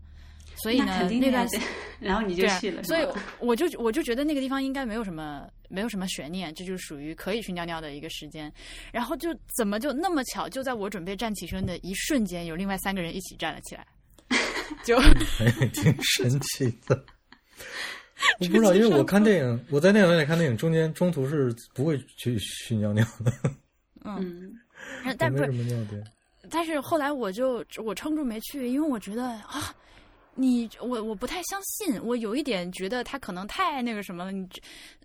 [0.63, 1.63] 所以呢那肯，定的呀那段。
[2.01, 3.07] 然后你就去了，所以
[3.39, 8.53] 我就我就觉得那个地方应该没有什么没有什么悬念，这就是属于可以去尿尿的一个时间。
[8.93, 13.87] 然后就怎么就那么巧，就在我准备站起身的一瞬间，有另外三个人一起站了起来，
[14.85, 14.97] 就
[15.41, 17.05] 哎，挺神奇的。
[18.39, 23.33] 我不知道，因为我看电影，我在电影院里看电影，中间中途是不会去去尿尿的，
[24.05, 24.53] 嗯
[25.19, 26.05] 但不是没什么尿点。
[26.51, 29.75] 但是后来我就我撑住没去，因为我觉得啊，
[30.35, 34.33] 你我我不太相信，我有一点觉得他可能太那个什么了。
[34.33, 34.49] 你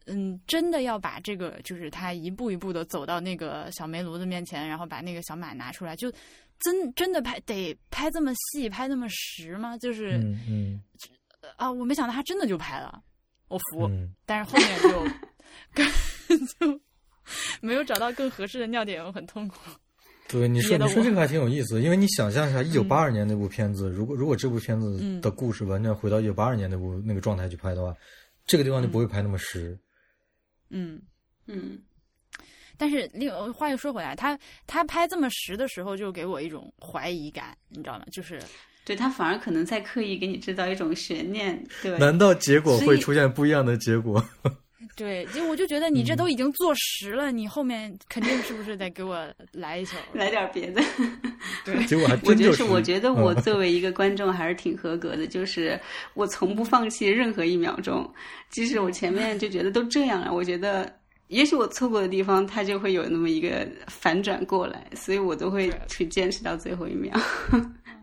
[0.08, 6.12] 嗯，真的要把这个就是他一步一步的走到那个小煤炉子面前，然后把那个小马拿出来，就
[6.60, 9.78] 真真的拍得拍这么细，拍这么实吗？
[9.78, 10.82] 就是、嗯嗯
[11.58, 13.02] 啊，我没想到他真的就拍了，
[13.48, 13.88] 我服。
[13.88, 15.86] 嗯，但是后面就
[16.60, 16.80] 就
[17.62, 19.58] 没有找到更合适的尿点，我很痛苦。
[20.28, 27.96] 对，你说你说这个还挺有意思，因为你想象一下，一九八二年那部片子，如果如果这部片子嗯的故事完全回到一九八二年那部那个状态去拍的话，
[28.46, 29.78] 这个地方就不会拍那么实。
[30.70, 31.02] 嗯。
[31.48, 31.80] 嗯，
[32.76, 34.36] 但是另话又说回来，他
[34.66, 38.06] 他拍这么实的时候，就给我一种怀疑感，你知道吗？
[38.12, 38.42] 就是
[38.86, 44.24] 对他反而可能在刻意给你制造一种悬念，对，难道结果会出现不一样的结果？
[44.96, 49.98] 对，就我就觉得你这都已经坐实了，你后面肯定是不是得给我来一球？
[50.14, 50.82] 来点别的。
[51.66, 52.64] 对结果还我觉得，真就是。
[52.64, 55.78] 我觉得我嗯作为一个观众还是挺合格的，就是
[56.14, 58.10] 我从不放弃任何一秒钟，
[58.50, 60.90] 即使我前面就觉得都这样了，我觉得
[61.28, 67.12] 也许我错过的地方，它就会有那么一个反转过来，所以我都会去坚持到最后一秒。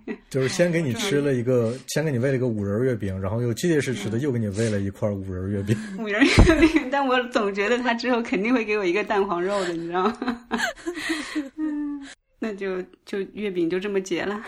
[0.30, 5.76] 就是先给你吃了一个，先给你喂了一个五仁月饼，然后又结结实实的又给你喂了一块五仁月饼。
[5.98, 10.46] 五仁月饼， 但我总觉得他之后肯定会给我一个蛋黄肉的，你知道吗？
[11.56, 12.06] 嗯
[12.40, 14.42] 那就就月饼就这么结了。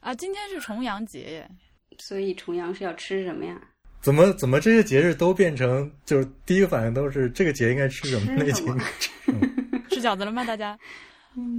[0.00, 1.50] 啊，今天是重阳节耶，
[1.98, 3.60] 所以重阳是要吃什么呀？
[4.00, 9.40] 怎么怎么这些节日都变成就是第一个反应都是这个节应该吃什么，那个节应该吃什么？
[9.88, 10.44] 吃饺子了吗？
[10.44, 10.78] 大家？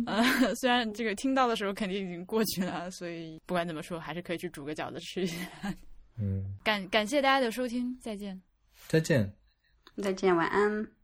[0.05, 0.23] 呃，
[0.55, 5.37] 虽然这个听到的时候肯定已经过去了，所以不管怎么说，还是可以去煮个饺子吃一下。
[6.17, 8.41] 嗯，感感谢大家的收听，再见。
[8.87, 9.33] 再见。
[10.01, 10.94] 再见，晚安。